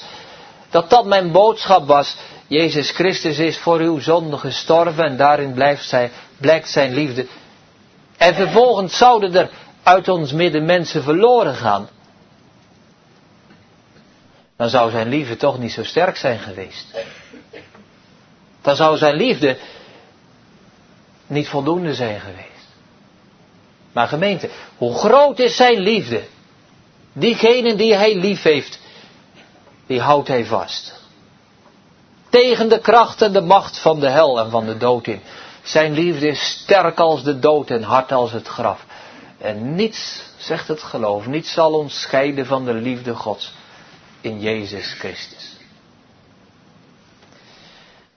dat 0.69 0.89
dat 0.89 1.05
mijn 1.05 1.31
boodschap 1.31 1.87
was. 1.87 2.15
Jezus 2.47 2.91
Christus 2.91 3.37
is 3.37 3.57
voor 3.57 3.79
uw 3.79 3.99
zonde 3.99 4.37
gestorven 4.37 5.03
en 5.03 5.17
daarin 5.17 5.53
blijft 5.53 5.87
zij, 5.87 6.11
blijkt 6.37 6.69
zijn 6.69 6.93
liefde. 6.93 7.27
En 8.17 8.35
vervolgens 8.35 8.97
zouden 8.97 9.35
er 9.35 9.49
uit 9.83 10.07
ons 10.07 10.31
midden 10.31 10.65
mensen 10.65 11.03
verloren 11.03 11.55
gaan 11.55 11.89
dan 14.55 14.69
zou 14.69 14.91
zijn 14.91 15.07
liefde 15.07 15.37
toch 15.37 15.59
niet 15.59 15.71
zo 15.71 15.83
sterk 15.83 16.17
zijn 16.17 16.39
geweest. 16.39 16.85
Dan 18.61 18.75
zou 18.75 18.97
zijn 18.97 19.15
liefde 19.15 19.57
niet 21.27 21.47
voldoende 21.47 21.93
zijn 21.93 22.19
geweest. 22.19 22.67
Maar 23.91 24.07
gemeente, 24.07 24.49
hoe 24.77 24.93
groot 24.93 25.39
is 25.39 25.55
zijn 25.55 25.79
liefde? 25.79 26.23
Diegene 27.13 27.75
die 27.75 27.93
hij 27.93 28.15
lief 28.15 28.41
heeft, 28.41 28.79
die 29.85 30.01
houdt 30.01 30.27
hij 30.27 30.45
vast. 30.45 31.03
Tegen 32.35 32.69
de 32.69 32.79
kracht 32.79 33.21
en 33.21 33.33
de 33.33 33.41
macht 33.41 33.79
van 33.79 33.99
de 33.99 34.09
hel 34.09 34.39
en 34.39 34.49
van 34.49 34.65
de 34.65 34.77
dood 34.77 35.07
in. 35.07 35.21
Zijn 35.63 35.93
liefde 35.93 36.27
is 36.27 36.49
sterk 36.49 36.99
als 36.99 37.23
de 37.23 37.39
dood 37.39 37.69
en 37.69 37.83
hard 37.83 38.11
als 38.11 38.31
het 38.31 38.47
graf. 38.47 38.85
En 39.37 39.75
niets, 39.75 40.23
zegt 40.37 40.67
het 40.67 40.83
geloof, 40.83 41.25
niets 41.25 41.53
zal 41.53 41.73
ons 41.73 42.01
scheiden 42.01 42.45
van 42.45 42.65
de 42.65 42.73
liefde 42.73 43.15
Gods 43.15 43.53
in 44.21 44.39
Jezus 44.39 44.93
Christus. 44.93 45.57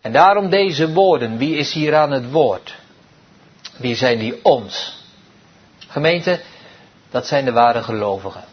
En 0.01 0.13
daarom 0.13 0.51
deze 0.51 0.93
woorden. 0.93 1.37
Wie 1.37 1.57
is 1.57 1.73
hier 1.73 1.97
aan 1.97 2.11
het 2.11 2.31
woord? 2.31 2.75
Wie 3.77 3.95
zijn 3.95 4.19
die 4.19 4.45
ons? 4.45 5.03
Gemeente, 5.89 6.41
dat 7.11 7.27
zijn 7.27 7.45
de 7.45 7.53
ware 7.53 7.83
gelovigen. 7.83 8.45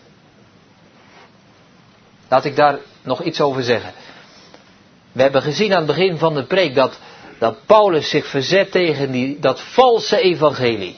Laat 2.27 2.45
ik 2.45 2.55
daar 2.55 2.77
nog 3.01 3.23
iets 3.23 3.41
over 3.41 3.63
zeggen. 3.63 3.93
We 5.15 5.21
hebben 5.21 5.41
gezien 5.41 5.71
aan 5.71 5.77
het 5.77 5.87
begin 5.95 6.17
van 6.17 6.33
de 6.33 6.43
preek 6.43 6.75
dat, 6.75 6.99
dat 7.39 7.65
Paulus 7.65 8.09
zich 8.09 8.25
verzet 8.27 8.71
tegen 8.71 9.11
die, 9.11 9.39
dat 9.39 9.61
valse 9.61 10.19
evangelie. 10.19 10.95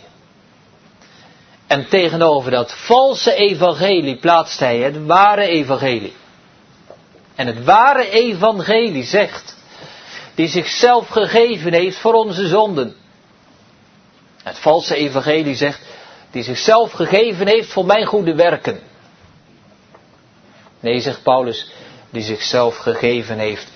En 1.68 1.88
tegenover 1.90 2.52
dat 2.52 2.74
valse 2.74 3.34
evangelie 3.36 4.16
plaatst 4.16 4.60
hij 4.60 4.78
het 4.78 5.06
ware 5.06 5.48
evangelie. 5.48 6.14
En 7.36 7.48
het 7.48 7.64
ware 7.64 8.10
evangelie 8.10 9.04
zegt, 9.04 9.56
die 10.36 10.48
zichzelf 10.48 11.08
gegeven 11.08 11.74
heeft 11.74 11.98
voor 11.98 12.14
onze 12.14 12.48
zonden. 12.48 12.96
Het 14.44 14.58
valse 14.60 14.96
evangelie 14.96 15.56
zegt, 15.56 15.82
die 16.32 16.44
zichzelf 16.44 16.92
gegeven 16.92 17.48
heeft 17.48 17.72
voor 17.72 17.86
mijn 17.86 18.06
goede 18.06 18.36
werken. 18.36 18.80
Nee, 20.80 21.00
zegt 21.00 21.24
Paulus, 21.24 21.72
die 22.10 22.24
zichzelf 22.24 22.78
gegeven 22.78 23.40
heeft 23.40 23.76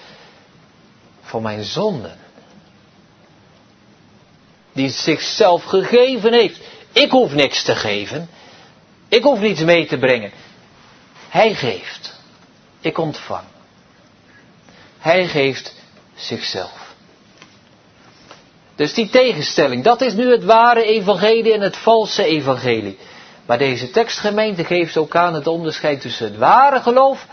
voor 1.31 1.41
mijn 1.41 1.63
zonden. 1.63 2.17
Die 4.73 4.89
zichzelf 4.89 5.63
gegeven 5.63 6.33
heeft. 6.33 6.59
Ik 6.91 7.11
hoef 7.11 7.33
niks 7.33 7.63
te 7.63 7.75
geven. 7.75 8.29
Ik 9.07 9.23
hoef 9.23 9.39
niets 9.39 9.61
mee 9.61 9.85
te 9.85 9.97
brengen. 9.97 10.31
Hij 11.29 11.53
geeft. 11.53 12.19
Ik 12.81 12.97
ontvang. 12.97 13.43
Hij 14.99 15.27
geeft 15.27 15.75
zichzelf. 16.15 16.93
Dus 18.75 18.93
die 18.93 19.09
tegenstelling, 19.09 19.83
dat 19.83 20.01
is 20.01 20.13
nu 20.13 20.31
het 20.31 20.43
ware 20.43 20.83
evangelie 20.83 21.53
en 21.53 21.61
het 21.61 21.77
valse 21.77 22.23
evangelie. 22.23 22.97
Maar 23.45 23.57
deze 23.57 23.89
tekstgemeente 23.91 24.63
geeft 24.65 24.97
ook 24.97 25.15
aan 25.15 25.33
het 25.33 25.47
onderscheid 25.47 26.01
tussen 26.01 26.25
het 26.25 26.37
ware 26.37 26.81
geloof 26.81 27.25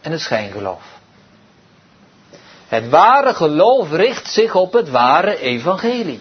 en 0.00 0.12
het 0.12 0.20
schijngeloof. 0.20 1.00
Het 2.72 2.88
ware 2.88 3.34
geloof 3.34 3.90
richt 3.90 4.26
zich 4.26 4.54
op 4.54 4.72
het 4.72 4.90
ware 4.90 5.38
evangelie. 5.38 6.20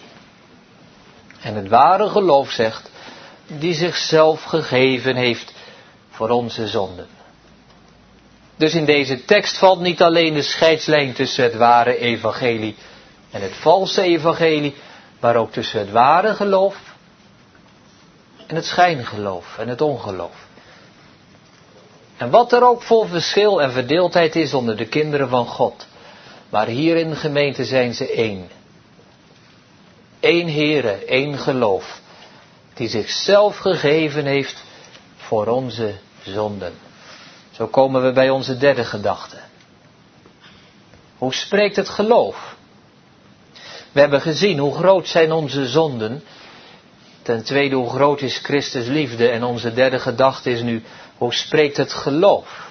En 1.42 1.56
het 1.56 1.68
ware 1.68 2.10
geloof 2.10 2.52
zegt, 2.52 2.90
die 3.48 3.74
zichzelf 3.74 4.44
gegeven 4.44 5.16
heeft 5.16 5.54
voor 6.10 6.30
onze 6.30 6.68
zonden. 6.68 7.08
Dus 8.56 8.74
in 8.74 8.86
deze 8.86 9.26
tekst 9.26 9.58
valt 9.58 9.80
niet 9.80 10.02
alleen 10.02 10.34
de 10.34 10.42
scheidslijn 10.42 11.14
tussen 11.14 11.44
het 11.44 11.56
ware 11.56 11.98
evangelie 11.98 12.76
en 13.32 13.42
het 13.42 13.56
valse 13.56 14.02
evangelie, 14.02 14.76
maar 15.20 15.36
ook 15.36 15.52
tussen 15.52 15.80
het 15.80 15.92
ware 15.92 16.34
geloof 16.34 16.76
en 18.48 18.56
het 18.56 18.66
schijngeloof 18.66 19.58
en 19.58 19.68
het 19.68 19.82
ongeloof. 19.82 20.46
En 22.18 22.30
wat 22.30 22.54
er 22.54 22.64
ook 22.64 22.82
voor 22.82 23.08
verschil 23.08 23.62
en 23.62 23.72
verdeeldheid 23.72 24.36
is 24.36 24.54
onder 24.54 24.78
de 24.78 24.88
kinderen 24.88 25.30
van 25.30 25.46
God. 25.46 25.90
Maar 26.52 26.68
hier 26.68 26.98
in 26.98 27.10
de 27.10 27.16
gemeente 27.16 27.66
zijn 27.66 27.94
ze 27.94 28.12
één. 28.12 28.50
Eén 30.20 30.50
Heere, 30.50 31.06
één 31.06 31.38
geloof. 31.38 32.00
Die 32.74 32.88
zichzelf 32.88 33.58
gegeven 33.58 34.26
heeft 34.26 34.64
voor 35.16 35.48
onze 35.48 35.94
zonden. 36.24 36.74
Zo 37.52 37.68
komen 37.68 38.04
we 38.04 38.12
bij 38.12 38.30
onze 38.30 38.58
derde 38.58 38.86
gedachte. 38.86 39.38
Hoe 41.18 41.34
spreekt 41.34 41.76
het 41.76 41.90
geloof? 41.90 42.56
We 43.92 44.00
hebben 44.00 44.22
gezien 44.22 44.60
hoe 44.60 44.76
groot 44.76 45.08
zijn 45.08 45.32
onze 45.32 45.68
zonden. 45.68 46.24
Ten 47.22 47.44
tweede, 47.44 47.76
hoe 47.76 47.90
groot 47.90 48.22
is 48.22 48.38
Christus 48.38 48.88
liefde. 48.88 49.30
En 49.30 49.44
onze 49.44 49.74
derde 49.74 50.00
gedachte 50.00 50.52
is 50.52 50.62
nu, 50.62 50.84
hoe 51.18 51.34
spreekt 51.34 51.78
het 51.78 51.94
geloof? 51.94 52.71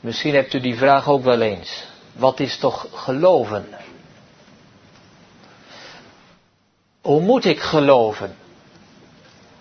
Misschien 0.00 0.34
hebt 0.34 0.54
u 0.54 0.60
die 0.60 0.76
vraag 0.76 1.08
ook 1.08 1.24
wel 1.24 1.40
eens. 1.40 1.84
Wat 2.12 2.40
is 2.40 2.58
toch 2.58 2.86
geloven? 2.92 3.66
Hoe 7.00 7.20
moet 7.20 7.44
ik 7.44 7.60
geloven? 7.60 8.36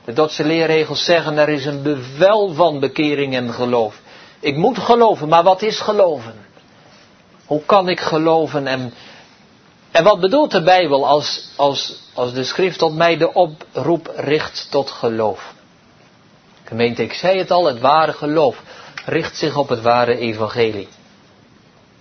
De 0.05 0.13
Dotse 0.13 0.43
leerregels 0.43 1.03
zeggen 1.03 1.37
er 1.37 1.49
is 1.49 1.65
een 1.65 1.81
bevel 1.81 2.53
van 2.53 2.79
bekering 2.79 3.35
en 3.35 3.53
geloof. 3.53 3.99
Ik 4.39 4.55
moet 4.55 4.77
geloven, 4.77 5.27
maar 5.27 5.43
wat 5.43 5.61
is 5.61 5.79
geloven? 5.79 6.45
Hoe 7.45 7.61
kan 7.65 7.89
ik 7.89 7.99
geloven 7.99 8.67
en, 8.67 8.93
en 9.91 10.03
wat 10.03 10.19
bedoelt 10.19 10.51
de 10.51 10.63
Bijbel 10.63 11.07
als, 11.07 11.49
als, 11.55 12.01
als 12.13 12.33
de 12.33 12.43
schrift 12.43 12.79
tot 12.79 12.95
mij 12.95 13.17
de 13.17 13.33
oproep 13.33 14.11
richt 14.15 14.67
tot 14.71 14.89
geloof? 14.89 15.53
Gemeente, 16.63 17.03
ik 17.03 17.13
zei 17.13 17.37
het 17.37 17.51
al, 17.51 17.65
het 17.65 17.79
ware 17.79 18.13
geloof 18.13 18.61
richt 19.07 19.37
zich 19.37 19.57
op 19.57 19.69
het 19.69 19.81
ware 19.81 20.17
evangelie. 20.17 20.87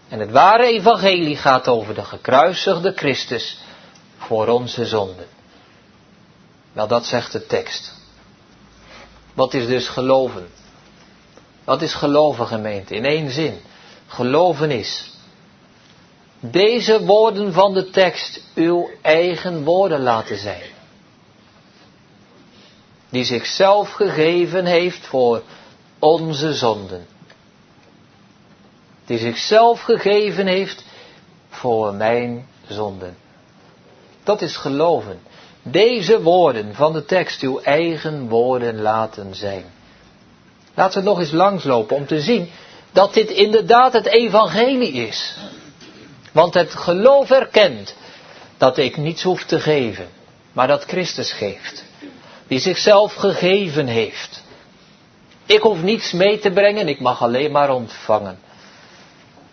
En 0.08 0.20
het 0.20 0.30
ware 0.30 0.66
evangelie 0.66 1.36
gaat 1.36 1.68
over 1.68 1.94
de 1.94 2.04
gekruisigde 2.04 2.92
Christus 2.92 3.58
voor 4.16 4.48
onze 4.48 4.86
zonden. 4.86 5.26
Wel, 6.72 6.86
dat 6.86 7.06
zegt 7.06 7.32
de 7.32 7.46
tekst. 7.46 7.94
Wat 9.34 9.54
is 9.54 9.66
dus 9.66 9.88
geloven? 9.88 10.48
Wat 11.64 11.82
is 11.82 11.94
geloven, 11.94 12.46
gemeente? 12.46 12.94
In 12.94 13.04
één 13.04 13.30
zin. 13.30 13.60
Geloven 14.06 14.70
is. 14.70 15.10
Deze 16.40 17.04
woorden 17.04 17.52
van 17.52 17.74
de 17.74 17.90
tekst 17.90 18.40
uw 18.54 18.90
eigen 19.02 19.64
woorden 19.64 20.02
laten 20.02 20.38
zijn. 20.38 20.70
Die 23.10 23.24
zichzelf 23.24 23.90
gegeven 23.92 24.64
heeft 24.64 25.06
voor 25.06 25.42
onze 25.98 26.54
zonden. 26.54 27.06
Die 29.06 29.18
zichzelf 29.18 29.80
gegeven 29.80 30.46
heeft 30.46 30.84
voor 31.48 31.94
mijn 31.94 32.46
zonden. 32.68 33.16
Dat 34.24 34.42
is 34.42 34.56
geloven. 34.56 35.20
Deze 35.62 36.22
woorden 36.22 36.74
van 36.74 36.92
de 36.92 37.04
tekst 37.04 37.40
uw 37.40 37.60
eigen 37.60 38.28
woorden 38.28 38.80
laten 38.80 39.34
zijn. 39.34 39.64
Laten 40.74 41.02
we 41.02 41.08
nog 41.08 41.18
eens 41.18 41.32
langslopen 41.32 41.96
om 41.96 42.06
te 42.06 42.20
zien 42.20 42.50
dat 42.92 43.14
dit 43.14 43.30
inderdaad 43.30 43.92
het 43.92 44.06
evangelie 44.06 44.92
is. 44.92 45.36
Want 46.32 46.54
het 46.54 46.70
geloof 46.74 47.30
erkent 47.30 47.94
dat 48.56 48.78
ik 48.78 48.96
niets 48.96 49.22
hoef 49.22 49.44
te 49.44 49.60
geven, 49.60 50.08
maar 50.52 50.66
dat 50.66 50.84
Christus 50.84 51.32
geeft. 51.32 51.84
Die 52.46 52.58
zichzelf 52.58 53.14
gegeven 53.14 53.86
heeft. 53.86 54.42
Ik 55.46 55.60
hoef 55.60 55.82
niets 55.82 56.12
mee 56.12 56.38
te 56.38 56.50
brengen, 56.50 56.88
ik 56.88 57.00
mag 57.00 57.22
alleen 57.22 57.52
maar 57.52 57.70
ontvangen. 57.70 58.38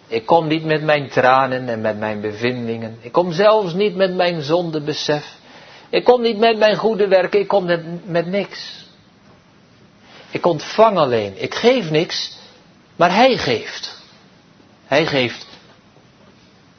Ik 0.07 0.25
kom 0.25 0.47
niet 0.47 0.65
met 0.65 0.83
mijn 0.83 1.09
tranen 1.09 1.69
en 1.69 1.81
met 1.81 1.99
mijn 1.99 2.21
bevindingen. 2.21 2.97
Ik 3.01 3.11
kom 3.11 3.31
zelfs 3.31 3.73
niet 3.73 3.95
met 3.95 4.15
mijn 4.15 4.41
zondebesef. 4.41 5.35
Ik 5.89 6.03
kom 6.03 6.21
niet 6.21 6.37
met 6.37 6.57
mijn 6.57 6.75
goede 6.75 7.07
werken, 7.07 7.39
ik 7.39 7.47
kom 7.47 7.65
met, 7.65 8.07
met 8.07 8.25
niks. 8.27 8.85
Ik 10.31 10.45
ontvang 10.45 10.97
alleen, 10.97 11.41
ik 11.41 11.55
geef 11.55 11.89
niks, 11.89 12.37
maar 12.95 13.15
Hij 13.15 13.37
geeft. 13.37 14.01
Hij 14.85 15.05
geeft 15.05 15.47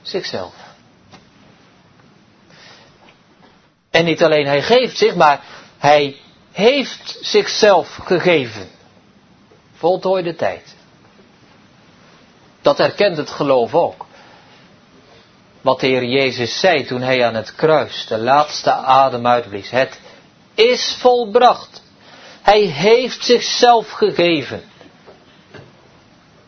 zichzelf. 0.03 0.55
En 3.91 4.05
niet 4.05 4.23
alleen 4.23 4.47
Hij 4.47 4.63
geeft 4.63 4.97
zich, 4.97 5.15
maar 5.15 5.41
Hij 5.79 6.17
heeft 6.53 7.19
zichzelf 7.21 7.99
gegeven. 8.03 8.74
Voltooide 9.85 10.35
tijd. 10.35 10.75
Dat 12.63 12.81
erkent 12.81 13.17
het 13.17 13.31
geloof 13.31 13.75
ook. 13.75 14.07
Wat 15.61 15.81
de 15.81 15.87
Heer 15.87 16.05
Jezus 16.05 16.61
zei 16.61 16.85
toen 16.85 17.01
hij 17.01 17.27
aan 17.27 17.35
het 17.35 17.55
kruis 17.55 18.07
de 18.07 18.19
laatste 18.19 18.73
adem 18.73 19.27
uitblies. 19.27 19.71
Het 19.71 20.01
is 20.55 20.97
volbracht. 21.01 21.83
Hij 22.43 22.61
heeft 22.61 23.25
zichzelf 23.25 23.91
gegeven. 23.91 24.63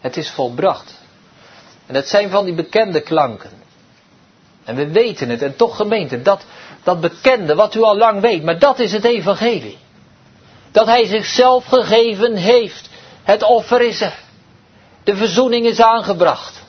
Het 0.00 0.16
is 0.16 0.30
volbracht. 0.30 0.94
En 1.86 1.94
dat 1.94 2.06
zijn 2.06 2.30
van 2.30 2.44
die 2.44 2.54
bekende 2.54 3.00
klanken. 3.00 3.50
En 4.64 4.74
we 4.74 4.86
weten 4.86 5.28
het, 5.28 5.42
en 5.42 5.56
toch 5.56 5.76
gemeente, 5.76 6.22
dat, 6.22 6.44
dat 6.82 7.00
bekende 7.00 7.54
wat 7.54 7.74
u 7.74 7.82
al 7.82 7.96
lang 7.96 8.20
weet, 8.20 8.42
maar 8.42 8.58
dat 8.58 8.78
is 8.78 8.92
het 8.92 9.04
evangelie. 9.04 9.78
Dat 10.70 10.86
hij 10.86 11.06
zichzelf 11.06 11.64
gegeven 11.64 12.36
heeft. 12.36 12.94
Het 13.26 13.42
offer 13.42 13.80
is 13.80 14.00
er. 14.00 14.18
De 15.04 15.16
verzoening 15.16 15.66
is 15.66 15.80
aangebracht. 15.80 16.62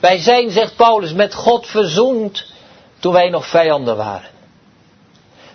Wij 0.00 0.18
zijn, 0.18 0.50
zegt 0.50 0.76
Paulus, 0.76 1.12
met 1.12 1.34
God 1.34 1.66
verzoend 1.66 2.52
toen 2.98 3.12
wij 3.12 3.28
nog 3.28 3.46
vijanden 3.46 3.96
waren. 3.96 4.30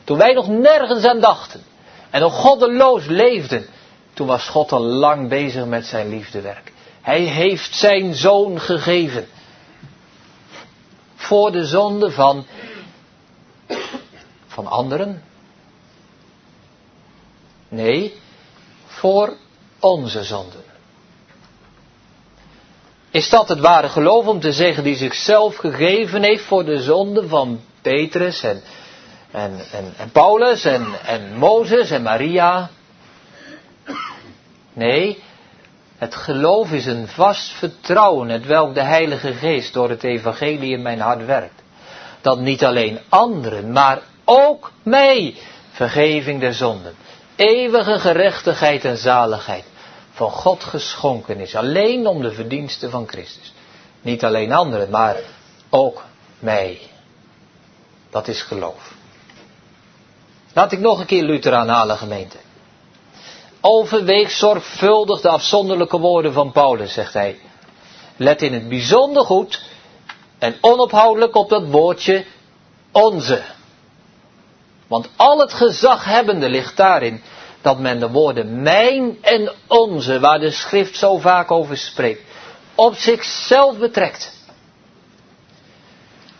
Toen 0.04 0.18
wij 0.18 0.34
nog 0.34 0.48
nergens 0.48 1.06
aan 1.06 1.20
dachten 1.20 1.64
en 2.10 2.22
nog 2.22 2.34
goddeloos 2.34 3.06
leefden, 3.06 3.66
toen 4.14 4.28
was 4.28 4.48
God 4.48 4.72
al 4.72 4.82
lang 4.82 5.30
bezig 5.30 5.66
met 5.66 5.86
zijn 5.86 6.10
liefdewerk. 6.10 6.72
Hij 7.02 7.22
heeft 7.22 7.76
zijn 7.76 8.14
zoon 8.14 8.60
gegeven. 8.60 9.28
Voor 11.16 11.52
de 11.52 11.66
zonde 11.66 12.12
van, 12.12 12.46
van 14.48 14.68
anderen. 14.68 15.24
Nee, 17.70 18.20
voor 18.86 19.34
onze 19.86 20.24
zonden. 20.24 20.64
Is 23.12 23.30
dat 23.30 23.48
het 23.50 23.60
ware 23.60 23.90
geloof 23.90 24.28
om 24.28 24.40
te 24.40 24.52
zeggen 24.52 24.84
die 24.84 24.96
zichzelf 24.96 25.56
gegeven 25.56 26.24
heeft 26.24 26.44
voor 26.44 26.66
de 26.66 26.82
zonde 26.82 27.28
van 27.28 27.60
Petrus 27.82 28.44
en, 28.44 28.62
en, 29.32 29.60
en, 29.72 29.94
en 29.98 30.12
Paulus 30.12 30.66
en, 30.66 30.86
en 31.06 31.38
Mozes 31.38 31.92
en 31.92 32.02
Maria? 32.02 32.70
Nee, 34.74 35.24
het 35.98 36.16
geloof 36.16 36.72
is 36.72 36.86
een 36.86 37.08
vast 37.08 37.52
vertrouwen, 37.52 38.30
het 38.30 38.46
welk 38.46 38.74
de 38.74 38.82
Heilige 38.84 39.34
Geest 39.34 39.74
door 39.74 39.90
het 39.90 40.04
Evangelie 40.04 40.72
in 40.74 40.82
mijn 40.82 41.00
hart 41.00 41.26
werkt. 41.26 41.62
Dat 42.22 42.40
niet 42.40 42.66
alleen 42.66 43.00
anderen, 43.10 43.72
maar 43.72 44.00
ook 44.26 44.72
mij 44.84 45.36
vergeving 45.72 46.40
der 46.40 46.54
zonden, 46.54 46.96
eeuwige 47.36 48.00
gerechtigheid 48.00 48.86
en 48.86 48.98
zaligheid 48.98 49.66
van 50.16 50.32
God 50.32 50.64
geschonken 50.64 51.40
is, 51.40 51.56
alleen 51.56 52.08
om 52.08 52.22
de 52.22 52.32
verdiensten 52.32 52.92
van 52.92 53.08
Christus. 53.08 53.54
Niet 54.02 54.24
alleen 54.24 54.52
anderen, 54.52 54.90
maar 54.90 55.18
ook 55.70 56.04
mij. 56.40 56.80
Dat 58.10 58.28
is 58.28 58.42
geloof. 58.42 58.94
Laat 60.54 60.72
ik 60.72 60.80
nog 60.80 61.00
een 61.00 61.06
keer 61.06 61.24
Luther 61.24 61.54
aanhalen, 61.54 61.98
gemeente. 61.98 62.38
Overweeg 63.62 64.32
zorgvuldig 64.32 65.22
de 65.22 65.30
afzonderlijke 65.30 66.00
woorden 66.00 66.34
van 66.34 66.52
Paulus, 66.52 66.94
zegt 66.94 67.14
hij. 67.14 67.40
Let 68.18 68.42
in 68.42 68.54
het 68.54 68.70
bijzonder 68.70 69.26
goed 69.26 69.62
en 70.38 70.58
onophoudelijk 70.62 71.36
op 71.36 71.50
dat 71.50 71.68
woordje 71.68 72.26
onze. 72.92 73.44
Want 74.88 75.10
al 75.16 75.40
het 75.40 75.54
gezaghebbende 75.54 76.50
ligt 76.50 76.78
daarin 76.78 77.24
dat 77.66 77.80
men 77.80 78.00
de 78.00 78.10
woorden 78.10 78.62
mijn 78.62 79.18
en 79.22 79.52
onze, 79.68 80.20
waar 80.20 80.40
de 80.40 80.52
schrift 80.52 80.98
zo 80.98 81.18
vaak 81.18 81.52
over 81.52 81.78
spreekt, 81.78 82.22
op 82.76 82.96
zichzelf 82.96 83.78
betrekt. 83.78 84.34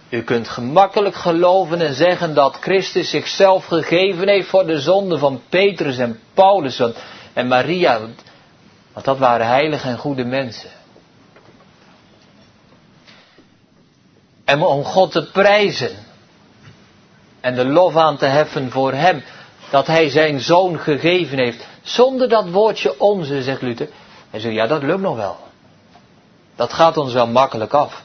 U 0.10 0.24
kunt 0.24 0.48
gemakkelijk 0.48 1.16
geloven 1.16 1.82
en 1.82 1.94
zeggen 1.94 2.34
dat 2.34 2.58
Christus 2.62 3.10
zichzelf 3.10 3.66
gegeven 3.66 4.28
heeft 4.28 4.48
voor 4.48 4.66
de 4.66 4.82
zonde 4.82 5.18
van 5.18 5.42
Petrus 5.50 5.98
en 5.98 6.20
Paulus 6.34 6.82
en 7.34 7.48
Maria. 7.48 8.00
Want 8.94 9.06
dat 9.06 9.18
waren 9.18 9.48
heilige 9.48 9.88
en 9.88 9.98
goede 9.98 10.26
mensen. 10.26 10.70
En 14.46 14.62
om 14.62 14.84
God 14.84 15.12
te 15.12 15.32
prijzen 15.32 15.96
en 17.42 17.56
de 17.56 17.66
lof 17.66 17.96
aan 17.96 18.18
te 18.18 18.26
heffen 18.26 18.72
voor 18.72 18.94
Hem, 18.94 19.24
dat 19.76 19.88
Hij 19.88 20.10
zijn 20.10 20.40
zoon 20.40 20.80
gegeven 20.80 21.38
heeft, 21.38 21.66
zonder 21.84 22.30
dat 22.30 22.50
woordje 22.50 23.00
onze, 23.00 23.44
zegt 23.44 23.62
Luther. 23.62 23.90
Hij 24.30 24.40
zegt, 24.40 24.56
ja 24.56 24.68
dat 24.68 24.84
lukt 24.84 25.02
nog 25.02 25.16
wel. 25.16 25.38
Dat 26.56 26.74
gaat 26.74 26.98
ons 26.98 27.14
wel 27.14 27.28
makkelijk 27.28 27.74
af. 27.74 28.04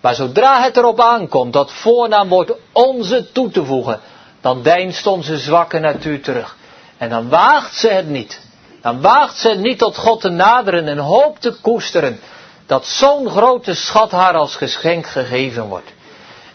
Maar 0.00 0.14
zodra 0.14 0.62
het 0.62 0.76
erop 0.76 1.00
aankomt 1.00 1.52
dat 1.52 1.72
voornaamwoord 1.72 2.52
onze 2.72 3.32
toe 3.32 3.50
te 3.50 3.64
voegen, 3.64 4.00
dan 4.40 4.62
deinst 4.62 5.06
onze 5.06 5.38
zwakke 5.38 5.78
natuur 5.78 6.22
terug. 6.22 6.56
En 6.98 7.08
dan 7.08 7.28
waagt 7.28 7.74
ze 7.74 7.88
het 7.88 8.08
niet. 8.08 8.40
Dan 8.82 9.00
waagt 9.00 9.36
ze 9.36 9.48
het 9.48 9.60
niet 9.60 9.78
tot 9.78 9.96
God 9.96 10.20
te 10.20 10.28
naderen 10.28 10.88
en 10.88 10.98
hoopt 10.98 11.40
te 11.40 11.54
koesteren 11.60 12.20
dat 12.66 12.86
zo'n 12.86 13.30
grote 13.30 13.74
schat 13.74 14.10
haar 14.10 14.34
als 14.34 14.56
geschenk 14.56 15.06
gegeven 15.06 15.68
wordt. 15.68 15.92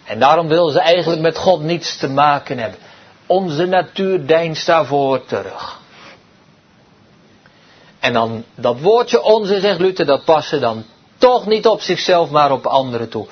En 0.04 0.20
daarom 0.20 0.48
wil 0.48 0.70
ze 0.70 0.80
eigenlijk 0.80 1.22
met 1.22 1.38
God 1.38 1.62
niets 1.62 1.98
te 1.98 2.10
maken 2.10 2.60
hebben. 2.60 2.80
Onze 3.28 3.66
natuur 3.66 4.26
deinst 4.26 4.66
daarvoor 4.66 5.26
terug. 5.26 5.80
En 8.00 8.14
dan 8.14 8.44
dat 8.56 8.80
woordje 8.80 9.22
onze, 9.22 9.60
zegt 9.60 9.80
Luther, 9.80 10.06
dat 10.06 10.24
passen 10.26 10.62
dan 10.62 10.86
toch 11.18 11.46
niet 11.46 11.68
op 11.68 11.82
zichzelf, 11.82 12.30
maar 12.30 12.52
op 12.52 12.66
anderen 12.66 13.10
toe. 13.10 13.28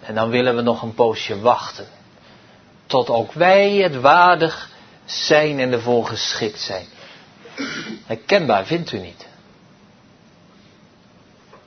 En 0.00 0.14
dan 0.14 0.30
willen 0.30 0.56
we 0.56 0.62
nog 0.62 0.82
een 0.82 0.94
poosje 0.94 1.40
wachten. 1.40 1.86
Tot 2.86 3.10
ook 3.10 3.32
wij 3.32 3.70
het 3.70 4.00
waardig 4.00 4.70
zijn 5.04 5.60
en 5.60 5.72
ervoor 5.72 6.06
geschikt 6.06 6.60
zijn. 6.60 6.86
Herkenbaar 8.06 8.66
vindt 8.66 8.92
u 8.92 8.98
niet. 8.98 9.26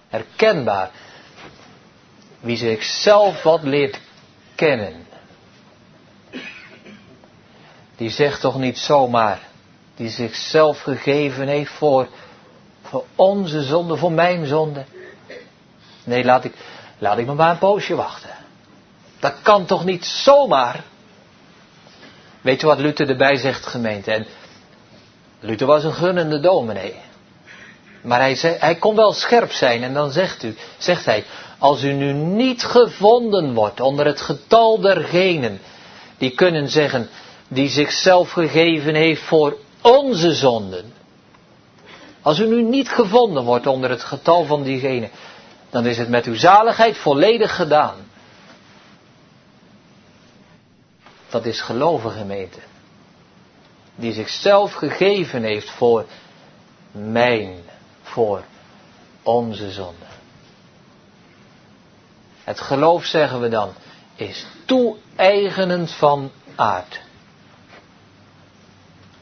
Herkenbaar. 0.07 0.91
Wie 2.39 2.57
zichzelf 2.57 3.43
wat 3.43 3.63
leert 3.63 3.99
kennen. 4.55 5.06
Die 7.97 8.09
zegt 8.09 8.41
toch 8.41 8.57
niet 8.57 8.77
zomaar. 8.77 9.39
Die 9.95 10.09
zichzelf 10.09 10.81
gegeven 10.81 11.47
heeft 11.47 11.71
voor, 11.71 12.07
voor 12.81 13.03
onze 13.15 13.63
zonde, 13.63 13.97
voor 13.97 14.11
mijn 14.11 14.45
zonde. 14.45 14.85
Nee, 16.03 16.23
laat 16.23 16.43
ik, 16.43 16.53
laat 16.97 17.17
ik 17.17 17.25
me 17.25 17.33
maar 17.33 17.51
een 17.51 17.57
poosje 17.57 17.95
wachten. 17.95 18.29
Dat 19.19 19.33
kan 19.41 19.65
toch 19.65 19.85
niet 19.85 20.05
zomaar. 20.05 20.83
Weet 22.41 22.61
je 22.61 22.67
wat 22.67 22.79
Luther 22.79 23.09
erbij 23.09 23.37
zegt, 23.37 23.65
gemeente? 23.65 24.11
En 24.11 24.25
Luther 25.39 25.67
was 25.67 25.83
een 25.83 25.93
gunnende 25.93 26.39
dominee. 26.39 26.95
Maar 28.01 28.19
hij, 28.19 28.35
zei, 28.35 28.55
hij 28.59 28.75
kon 28.75 28.95
wel 28.95 29.13
scherp 29.13 29.51
zijn 29.51 29.83
en 29.83 29.93
dan 29.93 30.11
zegt, 30.11 30.43
u, 30.43 30.55
zegt 30.77 31.05
hij, 31.05 31.23
als 31.57 31.83
u 31.83 31.93
nu 31.93 32.13
niet 32.13 32.63
gevonden 32.63 33.53
wordt 33.53 33.79
onder 33.79 34.05
het 34.05 34.21
getal 34.21 34.79
dergenen 34.79 35.59
die 36.17 36.31
kunnen 36.31 36.69
zeggen, 36.69 37.09
die 37.47 37.69
zichzelf 37.69 38.31
gegeven 38.31 38.95
heeft 38.95 39.21
voor 39.21 39.57
onze 39.81 40.33
zonden. 40.33 40.93
Als 42.21 42.39
u 42.39 42.47
nu 42.47 42.61
niet 42.63 42.89
gevonden 42.89 43.43
wordt 43.43 43.67
onder 43.67 43.89
het 43.89 44.03
getal 44.03 44.45
van 44.45 44.63
diegenen, 44.63 45.09
dan 45.69 45.85
is 45.85 45.97
het 45.97 46.09
met 46.09 46.25
uw 46.25 46.35
zaligheid 46.35 46.97
volledig 46.97 47.55
gedaan. 47.55 47.95
Dat 51.29 51.45
is 51.45 51.61
geloven 51.61 52.11
gemeente. 52.11 52.59
Die 53.95 54.13
zichzelf 54.13 54.73
gegeven 54.73 55.43
heeft 55.43 55.69
voor 55.69 56.05
mijn, 56.91 57.55
voor 58.01 58.43
onze 59.23 59.71
zonde. 59.71 60.05
Het 62.43 62.59
geloof, 62.59 63.05
zeggen 63.05 63.39
we 63.39 63.49
dan, 63.49 63.73
is 64.15 64.45
toe-eigenend 64.65 65.91
van 65.91 66.31
aard. 66.55 67.01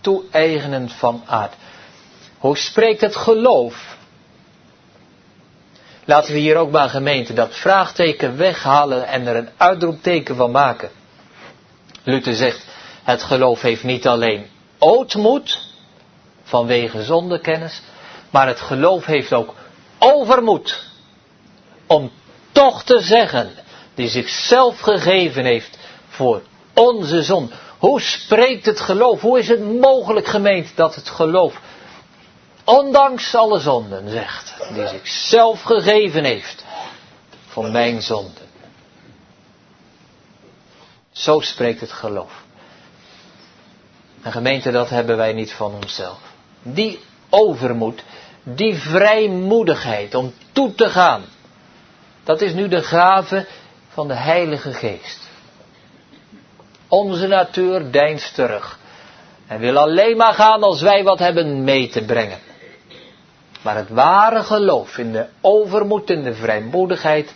Toe-eigenend 0.06 0.94
van 0.94 1.24
aard. 1.26 1.54
Hoe 2.38 2.58
spreekt 2.58 3.02
het 3.02 3.16
geloof? 3.16 3.98
Laten 6.06 6.34
we 6.34 6.40
hier 6.40 6.56
ook 6.58 6.72
maar 6.72 6.90
gemeente 6.90 7.34
dat 7.34 7.56
vraagteken 7.56 8.38
weghalen 8.38 9.08
en 9.08 9.28
er 9.28 9.36
een 9.36 9.50
uitroepteken 9.58 10.36
van 10.36 10.52
maken. 10.52 10.90
Luther 12.04 12.36
zegt, 12.36 12.66
het 13.04 13.24
geloof 13.24 13.62
heeft 13.62 13.84
niet 13.84 14.08
alleen 14.08 14.46
ootmoed 14.80 15.60
vanwege 16.44 17.04
zondekennis, 17.04 17.82
maar 18.30 18.48
het 18.48 18.60
geloof 18.62 19.06
heeft 19.06 19.34
ook 19.34 19.54
overmoed 20.00 20.84
om 21.88 22.12
toch 22.52 22.84
te 22.84 23.00
zeggen, 23.00 23.50
die 23.96 24.08
zichzelf 24.08 24.80
gegeven 24.80 25.46
heeft 25.46 25.78
voor 26.08 26.42
onze 26.74 27.24
zon. 27.24 27.52
Hoe 27.78 28.02
spreekt 28.02 28.66
het 28.66 28.80
geloof? 28.80 29.22
Hoe 29.22 29.40
is 29.40 29.48
het 29.48 29.80
mogelijk 29.80 30.28
gemeend 30.28 30.76
dat 30.76 30.96
het 30.96 31.10
geloof, 31.10 31.62
ondanks 32.64 33.36
alle 33.36 33.60
zonden, 33.60 34.10
zegt, 34.10 34.56
die 34.74 34.88
zichzelf 34.88 35.62
gegeven 35.62 36.24
heeft 36.24 36.66
voor 37.48 37.70
mijn 37.70 38.02
zonden? 38.02 38.44
Zo 41.12 41.40
spreekt 41.40 41.82
het 41.82 41.92
geloof. 41.92 42.44
En 44.22 44.32
gemeente, 44.32 44.72
dat 44.72 44.90
hebben 44.90 45.18
wij 45.18 45.34
niet 45.34 45.54
van 45.54 45.74
onszelf. 45.74 46.20
Die 46.62 47.00
overmoed, 47.30 48.04
die 48.44 48.76
vrijmoedigheid 48.76 50.16
om 50.16 50.34
toe 50.52 50.76
te 50.76 50.90
gaan, 50.90 51.26
dat 52.24 52.42
is 52.42 52.54
nu 52.54 52.68
de 52.68 52.84
gave 52.84 53.46
van 53.90 54.08
de 54.08 54.14
Heilige 54.14 54.74
Geest. 54.74 55.25
Onze 56.96 57.28
natuur 57.28 57.92
deinst 57.92 58.36
terug 58.36 58.80
en 59.48 59.60
wil 59.60 59.78
alleen 59.78 60.18
maar 60.18 60.34
gaan 60.34 60.64
als 60.64 60.82
wij 60.82 61.04
wat 61.04 61.20
hebben 61.20 61.64
mee 61.64 61.88
te 61.90 62.06
brengen. 62.06 62.40
Maar 63.62 63.76
het 63.76 63.90
ware 63.90 64.44
geloof 64.44 64.98
in 64.98 65.12
de 65.12 65.26
overmoed 65.42 66.10
en 66.10 66.24
de 66.24 66.34
vrijmoedigheid 66.34 67.34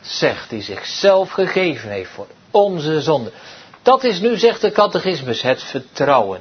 zegt, 0.00 0.50
die 0.50 0.62
zichzelf 0.62 1.30
gegeven 1.30 1.90
heeft 1.90 2.10
voor 2.10 2.26
onze 2.50 3.00
zonde. 3.00 3.32
Dat 3.82 4.04
is 4.04 4.20
nu, 4.20 4.36
zegt 4.38 4.60
de 4.60 4.72
catechismus, 4.72 5.42
het 5.42 5.62
vertrouwen. 5.62 6.40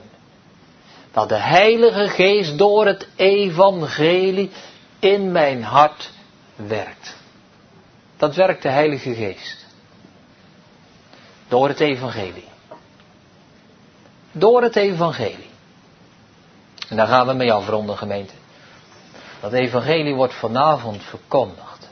Dat 1.12 1.30
de 1.30 1.36
Heilige 1.36 2.10
Geest 2.10 2.58
door 2.58 2.86
het 2.86 3.08
evangelie 3.16 4.52
in 5.00 5.32
mijn 5.32 5.64
hart 5.64 6.10
werkt. 6.56 7.16
Dat 8.18 8.36
werkt 8.36 8.62
de 8.62 8.70
Heilige 8.70 9.14
Geest. 9.14 9.63
Door 11.54 11.68
het 11.68 11.80
evangelie. 11.80 12.48
Door 14.32 14.62
het 14.62 14.76
evangelie. 14.76 15.50
En 16.90 16.98
daar 16.98 17.08
gaan 17.08 17.28
we 17.28 17.34
mee 17.34 17.54
afronden, 17.54 17.98
gemeente. 17.98 18.34
Dat 19.42 19.54
evangelie 19.54 20.16
wordt 20.16 20.34
vanavond 20.34 21.04
verkondigd. 21.04 21.90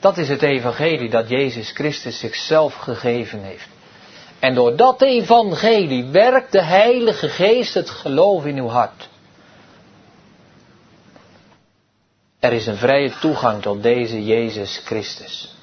Dat 0.00 0.18
is 0.18 0.28
het 0.28 0.42
evangelie 0.42 1.10
dat 1.10 1.28
Jezus 1.28 1.70
Christus 1.70 2.18
zichzelf 2.18 2.74
gegeven 2.74 3.42
heeft. 3.42 3.68
En 4.38 4.54
door 4.54 4.76
dat 4.76 5.02
evangelie 5.02 6.04
werkt 6.04 6.52
de 6.52 6.62
Heilige 6.62 7.28
Geest 7.28 7.74
het 7.74 7.90
geloof 7.90 8.44
in 8.44 8.56
uw 8.56 8.68
hart. 8.68 9.08
Er 12.38 12.52
is 12.52 12.66
een 12.66 12.76
vrije 12.76 13.12
toegang 13.20 13.62
tot 13.62 13.82
deze 13.82 14.24
Jezus 14.24 14.80
Christus. 14.84 15.58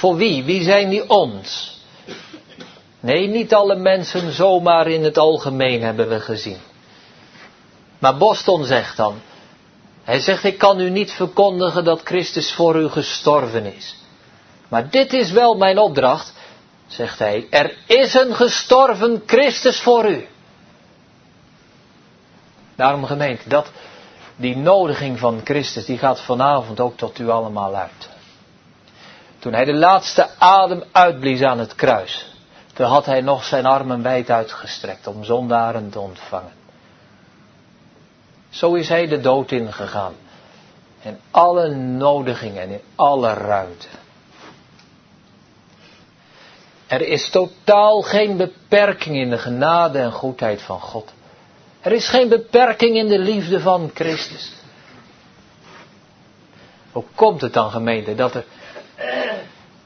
Voor 0.00 0.16
wie? 0.16 0.44
Wie 0.44 0.62
zijn 0.62 0.88
die 0.88 1.08
ons? 1.08 1.78
Nee, 3.00 3.28
niet 3.28 3.54
alle 3.54 3.76
mensen 3.76 4.32
zomaar 4.32 4.86
in 4.88 5.04
het 5.04 5.18
algemeen 5.18 5.82
hebben 5.82 6.08
we 6.08 6.20
gezien. 6.20 6.58
Maar 7.98 8.16
Boston 8.16 8.64
zegt 8.64 8.96
dan, 8.96 9.20
hij 10.04 10.20
zegt 10.20 10.44
ik 10.44 10.58
kan 10.58 10.80
u 10.80 10.90
niet 10.90 11.12
verkondigen 11.12 11.84
dat 11.84 12.00
Christus 12.04 12.52
voor 12.52 12.76
u 12.76 12.88
gestorven 12.88 13.74
is. 13.74 13.96
Maar 14.68 14.90
dit 14.90 15.12
is 15.12 15.30
wel 15.30 15.54
mijn 15.54 15.78
opdracht, 15.78 16.32
zegt 16.86 17.18
hij, 17.18 17.46
er 17.50 17.74
is 17.86 18.14
een 18.14 18.34
gestorven 18.34 19.22
Christus 19.26 19.80
voor 19.80 20.10
u. 20.10 20.26
Daarom 22.76 23.04
gemeente, 23.04 23.48
dat, 23.48 23.70
die 24.36 24.56
nodiging 24.56 25.18
van 25.18 25.40
Christus, 25.44 25.84
die 25.84 25.98
gaat 25.98 26.20
vanavond 26.20 26.80
ook 26.80 26.96
tot 26.96 27.18
u 27.18 27.28
allemaal 27.28 27.74
uit. 27.74 28.18
Toen 29.40 29.52
hij 29.52 29.64
de 29.64 29.74
laatste 29.74 30.28
adem 30.38 30.82
uitblies 30.92 31.42
aan 31.42 31.58
het 31.58 31.74
kruis, 31.74 32.34
toen 32.72 32.86
had 32.86 33.06
hij 33.06 33.20
nog 33.20 33.44
zijn 33.44 33.66
armen 33.66 34.02
wijd 34.02 34.30
uitgestrekt 34.30 35.06
om 35.06 35.24
zondaren 35.24 35.90
te 35.90 36.00
ontvangen. 36.00 36.52
Zo 38.50 38.74
is 38.74 38.88
hij 38.88 39.06
de 39.06 39.20
dood 39.20 39.50
ingegaan. 39.50 40.14
In 41.02 41.18
alle 41.30 41.74
nodigingen 41.74 42.62
en 42.62 42.70
in 42.70 42.80
alle 42.94 43.32
ruimte. 43.32 43.86
Er 46.86 47.00
is 47.00 47.30
totaal 47.30 48.02
geen 48.02 48.36
beperking 48.36 49.16
in 49.16 49.30
de 49.30 49.38
genade 49.38 49.98
en 49.98 50.12
goedheid 50.12 50.62
van 50.62 50.80
God. 50.80 51.12
Er 51.80 51.92
is 51.92 52.08
geen 52.08 52.28
beperking 52.28 52.96
in 52.96 53.08
de 53.08 53.18
liefde 53.18 53.60
van 53.60 53.90
Christus. 53.94 54.52
Hoe 56.92 57.04
komt 57.14 57.40
het 57.40 57.52
dan 57.52 57.70
gemeente 57.70 58.14
dat 58.14 58.34
er, 58.34 58.44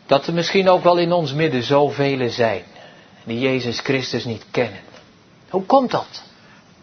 dat 0.07 0.27
er 0.27 0.35
misschien 0.35 0.69
ook 0.69 0.83
wel 0.83 0.97
in 0.97 1.13
ons 1.13 1.33
midden 1.33 1.63
zoveel 1.63 2.31
zijn 2.31 2.63
die 3.25 3.39
Jezus 3.39 3.81
Christus 3.81 4.25
niet 4.25 4.45
kennen? 4.51 4.81
Hoe 5.49 5.65
komt 5.65 5.91
dat? 5.91 6.23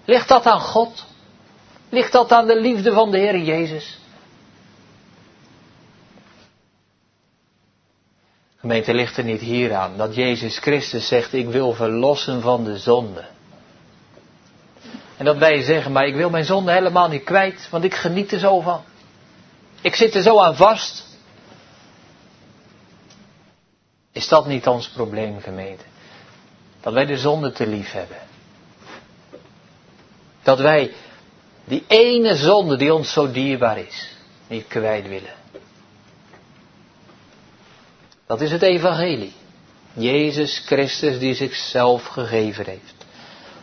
Ligt 0.05 0.27
dat 0.27 0.45
aan 0.45 0.61
God? 0.61 1.05
Ligt 1.89 2.11
dat 2.11 2.31
aan 2.31 2.47
de 2.47 2.61
liefde 2.61 2.93
van 2.93 3.11
de 3.11 3.17
Heer 3.17 3.37
Jezus? 3.37 3.99
Gemeente 8.59 8.93
ligt 8.93 9.17
er 9.17 9.23
niet 9.23 9.41
hier 9.41 9.73
aan 9.73 9.97
dat 9.97 10.15
Jezus 10.15 10.57
Christus 10.57 11.07
zegt 11.07 11.33
ik 11.33 11.47
wil 11.47 11.73
verlossen 11.73 12.41
van 12.41 12.63
de 12.63 12.77
zonde. 12.77 13.25
En 15.17 15.25
dat 15.25 15.37
wij 15.37 15.61
zeggen, 15.61 15.91
maar 15.91 16.05
ik 16.05 16.15
wil 16.15 16.29
mijn 16.29 16.45
zonde 16.45 16.71
helemaal 16.71 17.07
niet 17.07 17.23
kwijt, 17.23 17.67
want 17.69 17.83
ik 17.83 17.93
geniet 17.93 18.31
er 18.31 18.39
zo 18.39 18.59
van. 18.59 18.81
Ik 19.81 19.95
zit 19.95 20.15
er 20.15 20.21
zo 20.21 20.39
aan 20.39 20.55
vast. 20.55 21.10
Is 24.11 24.27
dat 24.27 24.47
niet 24.47 24.67
ons 24.67 24.89
probleem, 24.89 25.39
gemeente? 25.39 25.83
Dat 26.81 26.93
wij 26.93 27.05
de 27.05 27.17
zonde 27.17 27.51
te 27.51 27.67
lief 27.67 27.91
hebben. 27.91 28.17
Dat 30.43 30.59
wij 30.59 30.93
die 31.63 31.83
ene 31.87 32.35
zonde 32.35 32.77
die 32.77 32.93
ons 32.93 33.11
zo 33.11 33.31
dierbaar 33.31 33.77
is, 33.77 34.09
niet 34.47 34.67
kwijt 34.67 35.07
willen. 35.07 35.33
Dat 38.25 38.41
is 38.41 38.51
het 38.51 38.61
evangelie. 38.61 39.33
Jezus 39.93 40.63
Christus 40.65 41.19
die 41.19 41.33
zichzelf 41.33 42.05
gegeven 42.05 42.65
heeft. 42.65 42.95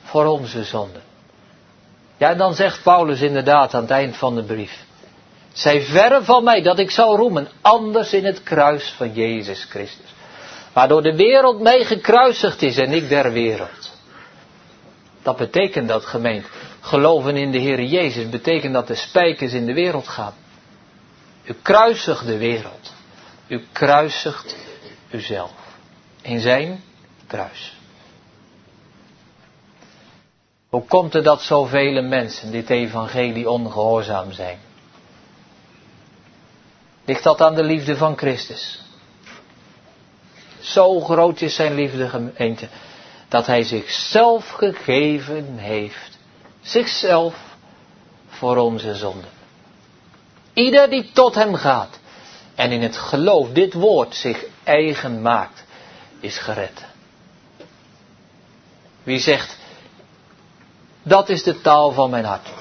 Voor 0.03 0.25
onze 0.27 0.65
zonden. 0.65 1.03
Ja, 2.17 2.31
en 2.31 2.39
dan 2.39 2.55
zegt 2.55 2.83
Paulus 2.83 3.21
inderdaad 3.21 3.75
aan 3.75 3.83
het 3.83 3.91
eind 3.91 4.17
van 4.17 4.35
de 4.35 4.43
brief. 4.43 4.85
Zij 5.53 5.83
verre 5.83 6.25
van 6.25 6.45
mij 6.45 6.63
dat 6.63 6.79
ik 6.79 6.91
zou 6.91 7.17
roemen, 7.17 7.49
anders 7.61 8.13
in 8.13 8.25
het 8.25 8.43
kruis 8.43 8.95
van 8.97 9.13
Jezus 9.13 9.65
Christus. 9.65 10.15
Waardoor 10.73 11.03
de 11.03 11.17
wereld 11.17 11.61
mij 11.61 11.85
gekruisigd 11.85 12.63
is 12.63 12.77
en 12.77 12.93
ik 12.93 13.09
der 13.09 13.33
wereld. 13.33 13.97
Dat 15.23 15.37
betekent 15.37 15.89
dat 15.89 16.05
gemeente. 16.05 16.49
Geloven 16.81 17.37
in 17.37 17.51
de 17.51 17.59
Heer 17.59 17.83
Jezus 17.83 18.29
betekent 18.29 18.73
dat 18.73 18.87
de 18.87 18.95
spijkers 18.95 19.53
in 19.53 19.67
de 19.67 19.75
wereld 19.75 20.09
gaan. 20.09 20.35
U 21.45 21.55
kruisigt 21.63 22.27
de 22.27 22.39
wereld. 22.39 22.93
U 23.47 23.65
kruisigt 23.73 24.57
uzelf. 25.11 25.51
In 26.23 26.41
zijn 26.41 26.83
kruis. 27.27 27.77
Hoe 30.69 30.85
komt 30.85 31.13
het 31.13 31.25
dat 31.25 31.43
zoveel 31.43 32.03
mensen 32.03 32.51
dit 32.51 32.71
evangelie 32.71 33.51
ongehoorzaam 33.51 34.33
zijn? 34.33 34.59
Ligt 37.05 37.23
dat 37.23 37.41
aan 37.41 37.55
de 37.55 37.63
liefde 37.63 37.97
van 37.97 38.17
Christus? 38.17 38.81
Zo 40.73 41.01
groot 41.01 41.41
is 41.41 41.55
zijn 41.55 41.75
liefde 41.75 42.09
gemeente, 42.09 42.69
dat 43.29 43.47
hij 43.47 43.63
zichzelf 43.63 44.49
gegeven 44.49 45.59
heeft. 45.59 46.19
Zichzelf 46.61 47.35
voor 48.29 48.57
onze 48.57 48.95
zonden. 48.95 49.31
Ieder 50.53 50.91
die 50.91 51.11
tot 51.13 51.35
hem 51.35 51.55
gaat 51.55 51.99
en 52.55 52.73
in 52.73 52.83
het 52.83 52.97
geloof 52.97 53.49
dit 53.53 53.73
woord 53.73 54.15
zich 54.15 54.45
eigen 54.65 55.23
maakt, 55.23 55.65
is 56.21 56.39
gered. 56.39 56.85
Wie 59.03 59.19
zegt, 59.19 59.59
dat 61.03 61.29
is 61.29 61.43
de 61.43 61.61
taal 61.61 61.93
van 61.93 62.11
mijn 62.11 62.25
hart. 62.25 62.58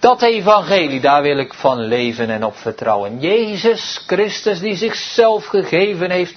Dat 0.00 0.22
evangelie, 0.22 1.00
daar 1.00 1.22
wil 1.22 1.38
ik 1.38 1.54
van 1.54 1.80
leven 1.80 2.30
en 2.30 2.44
op 2.44 2.56
vertrouwen. 2.56 3.20
Jezus 3.20 4.02
Christus 4.06 4.60
die 4.60 4.76
zichzelf 4.76 5.46
gegeven 5.46 6.10
heeft 6.10 6.36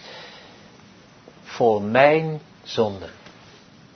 voor 1.44 1.82
mijn 1.82 2.42
zonde. 2.64 3.06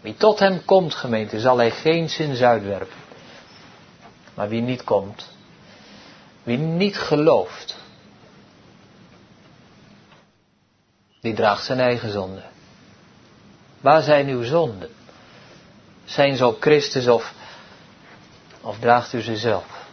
Wie 0.02 0.16
tot 0.16 0.40
hem 0.40 0.66
komt, 0.66 0.94
gemeente, 0.94 1.40
zal 1.40 1.58
hij 1.58 1.72
geen 1.72 2.10
zin 2.10 2.46
uitwerpen. 2.46 2.96
Maar 4.34 4.50
wie 4.50 4.62
niet 4.62 4.84
komt, 4.84 5.28
wie 6.44 6.58
niet 6.58 6.98
gelooft, 6.98 7.78
die 11.22 11.34
draagt 11.34 11.66
zijn 11.66 11.80
eigen 11.80 12.12
zonde. 12.12 12.42
Waar 13.82 14.02
zijn 14.02 14.28
uw 14.28 14.44
zonden? 14.44 14.90
Zijn 16.06 16.36
ze 16.36 16.48
op 16.48 16.62
Christus 16.62 17.08
of, 17.08 17.34
of 18.68 18.80
draagt 18.80 19.14
u 19.14 19.22
ze 19.22 19.38
zelf? 19.38 19.86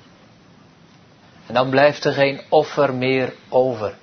En 1.47 1.55
dan 1.55 1.71
blijft 1.71 2.05
er 2.05 2.13
geen 2.13 2.41
offer 2.49 2.95
meer 2.95 3.35
over. 3.49 3.95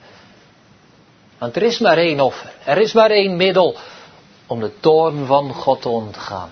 Want 1.38 1.56
er 1.56 1.62
is 1.62 1.80
maar 1.80 1.98
één 1.98 2.20
offer. 2.20 2.54
Er 2.66 2.78
is 2.78 2.94
maar 2.94 3.10
één 3.10 3.36
middel 3.36 3.78
om 4.48 4.60
de 4.60 4.80
toorn 4.80 5.26
van 5.26 5.54
God 5.54 5.82
te 5.82 5.90
ontgaan. 5.90 6.52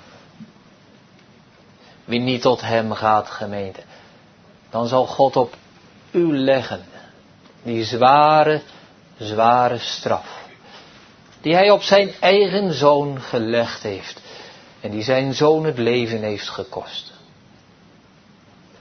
Wie 2.06 2.20
niet 2.20 2.42
tot 2.42 2.62
hem 2.62 2.94
gaat, 2.94 3.28
gemeente, 3.28 3.82
dan 4.70 4.88
zal 4.88 5.06
God 5.06 5.36
op 5.36 5.56
u 6.12 6.38
leggen 6.38 6.86
die 7.64 7.84
zware, 7.84 8.62
zware 9.18 9.78
straf. 9.78 10.48
Die 11.42 11.54
hij 11.54 11.72
op 11.72 11.82
zijn 11.82 12.12
eigen 12.20 12.74
zoon 12.74 13.22
gelegd 13.22 13.84
heeft. 13.84 14.22
En 14.82 14.92
die 14.92 15.04
zijn 15.04 15.34
zoon 15.34 15.66
het 15.66 15.78
leven 15.78 16.22
heeft 16.22 16.50
gekost. 16.50 17.19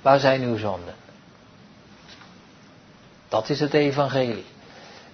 Waar 0.02 0.18
zijn 0.18 0.42
uw 0.42 0.56
zonden? 0.56 0.94
Dat 3.28 3.48
is 3.48 3.60
het 3.60 3.74
evangelie. 3.74 4.44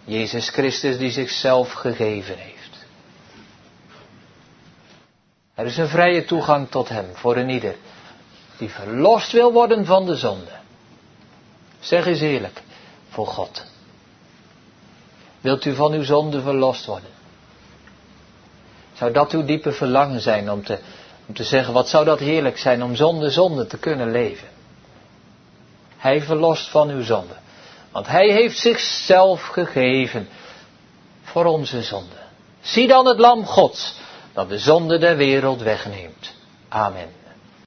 Jezus 0.04 0.48
Christus 0.48 0.98
die 0.98 1.10
zichzelf 1.10 1.72
gegeven 1.72 2.38
heeft. 2.38 2.86
Er 5.54 5.66
is 5.66 5.76
een 5.76 5.88
vrije 5.88 6.24
toegang 6.24 6.70
tot 6.70 6.88
Hem 6.88 7.06
voor 7.14 7.36
een 7.36 7.48
ieder 7.48 7.76
die 8.56 8.70
verlost 8.70 9.32
wil 9.32 9.52
worden 9.52 9.86
van 9.86 10.06
de 10.06 10.16
zonde. 10.16 10.50
Zeg 11.80 12.06
eens 12.06 12.20
eerlijk, 12.20 12.62
voor 13.08 13.26
God. 13.26 13.64
Wilt 15.40 15.64
u 15.64 15.74
van 15.74 15.92
uw 15.92 16.02
zonde 16.02 16.40
verlost 16.40 16.86
worden? 16.86 17.10
Zou 18.92 19.12
dat 19.12 19.32
uw 19.32 19.44
diepe 19.44 19.72
verlangen 19.72 20.20
zijn 20.20 20.50
om 20.50 20.64
te, 20.64 20.78
om 21.26 21.34
te 21.34 21.44
zeggen, 21.44 21.72
wat 21.72 21.88
zou 21.88 22.04
dat 22.04 22.18
heerlijk 22.18 22.58
zijn 22.58 22.82
om 22.82 22.94
zonder 22.94 23.30
zonde 23.30 23.66
te 23.66 23.78
kunnen 23.78 24.10
leven? 24.10 24.48
Hij 26.04 26.22
verlost 26.22 26.68
van 26.68 26.88
uw 26.88 27.02
zonde. 27.02 27.34
Want 27.92 28.06
hij 28.06 28.30
heeft 28.32 28.58
zichzelf 28.58 29.42
gegeven 29.42 30.28
voor 31.22 31.44
onze 31.44 31.82
zonde. 31.82 32.16
Zie 32.60 32.88
dan 32.88 33.06
het 33.06 33.18
lam 33.18 33.44
Gods 33.44 33.94
dat 34.32 34.48
de 34.48 34.58
zonde 34.58 34.98
der 34.98 35.16
wereld 35.16 35.62
wegneemt. 35.62 36.32
Amen. 36.68 37.23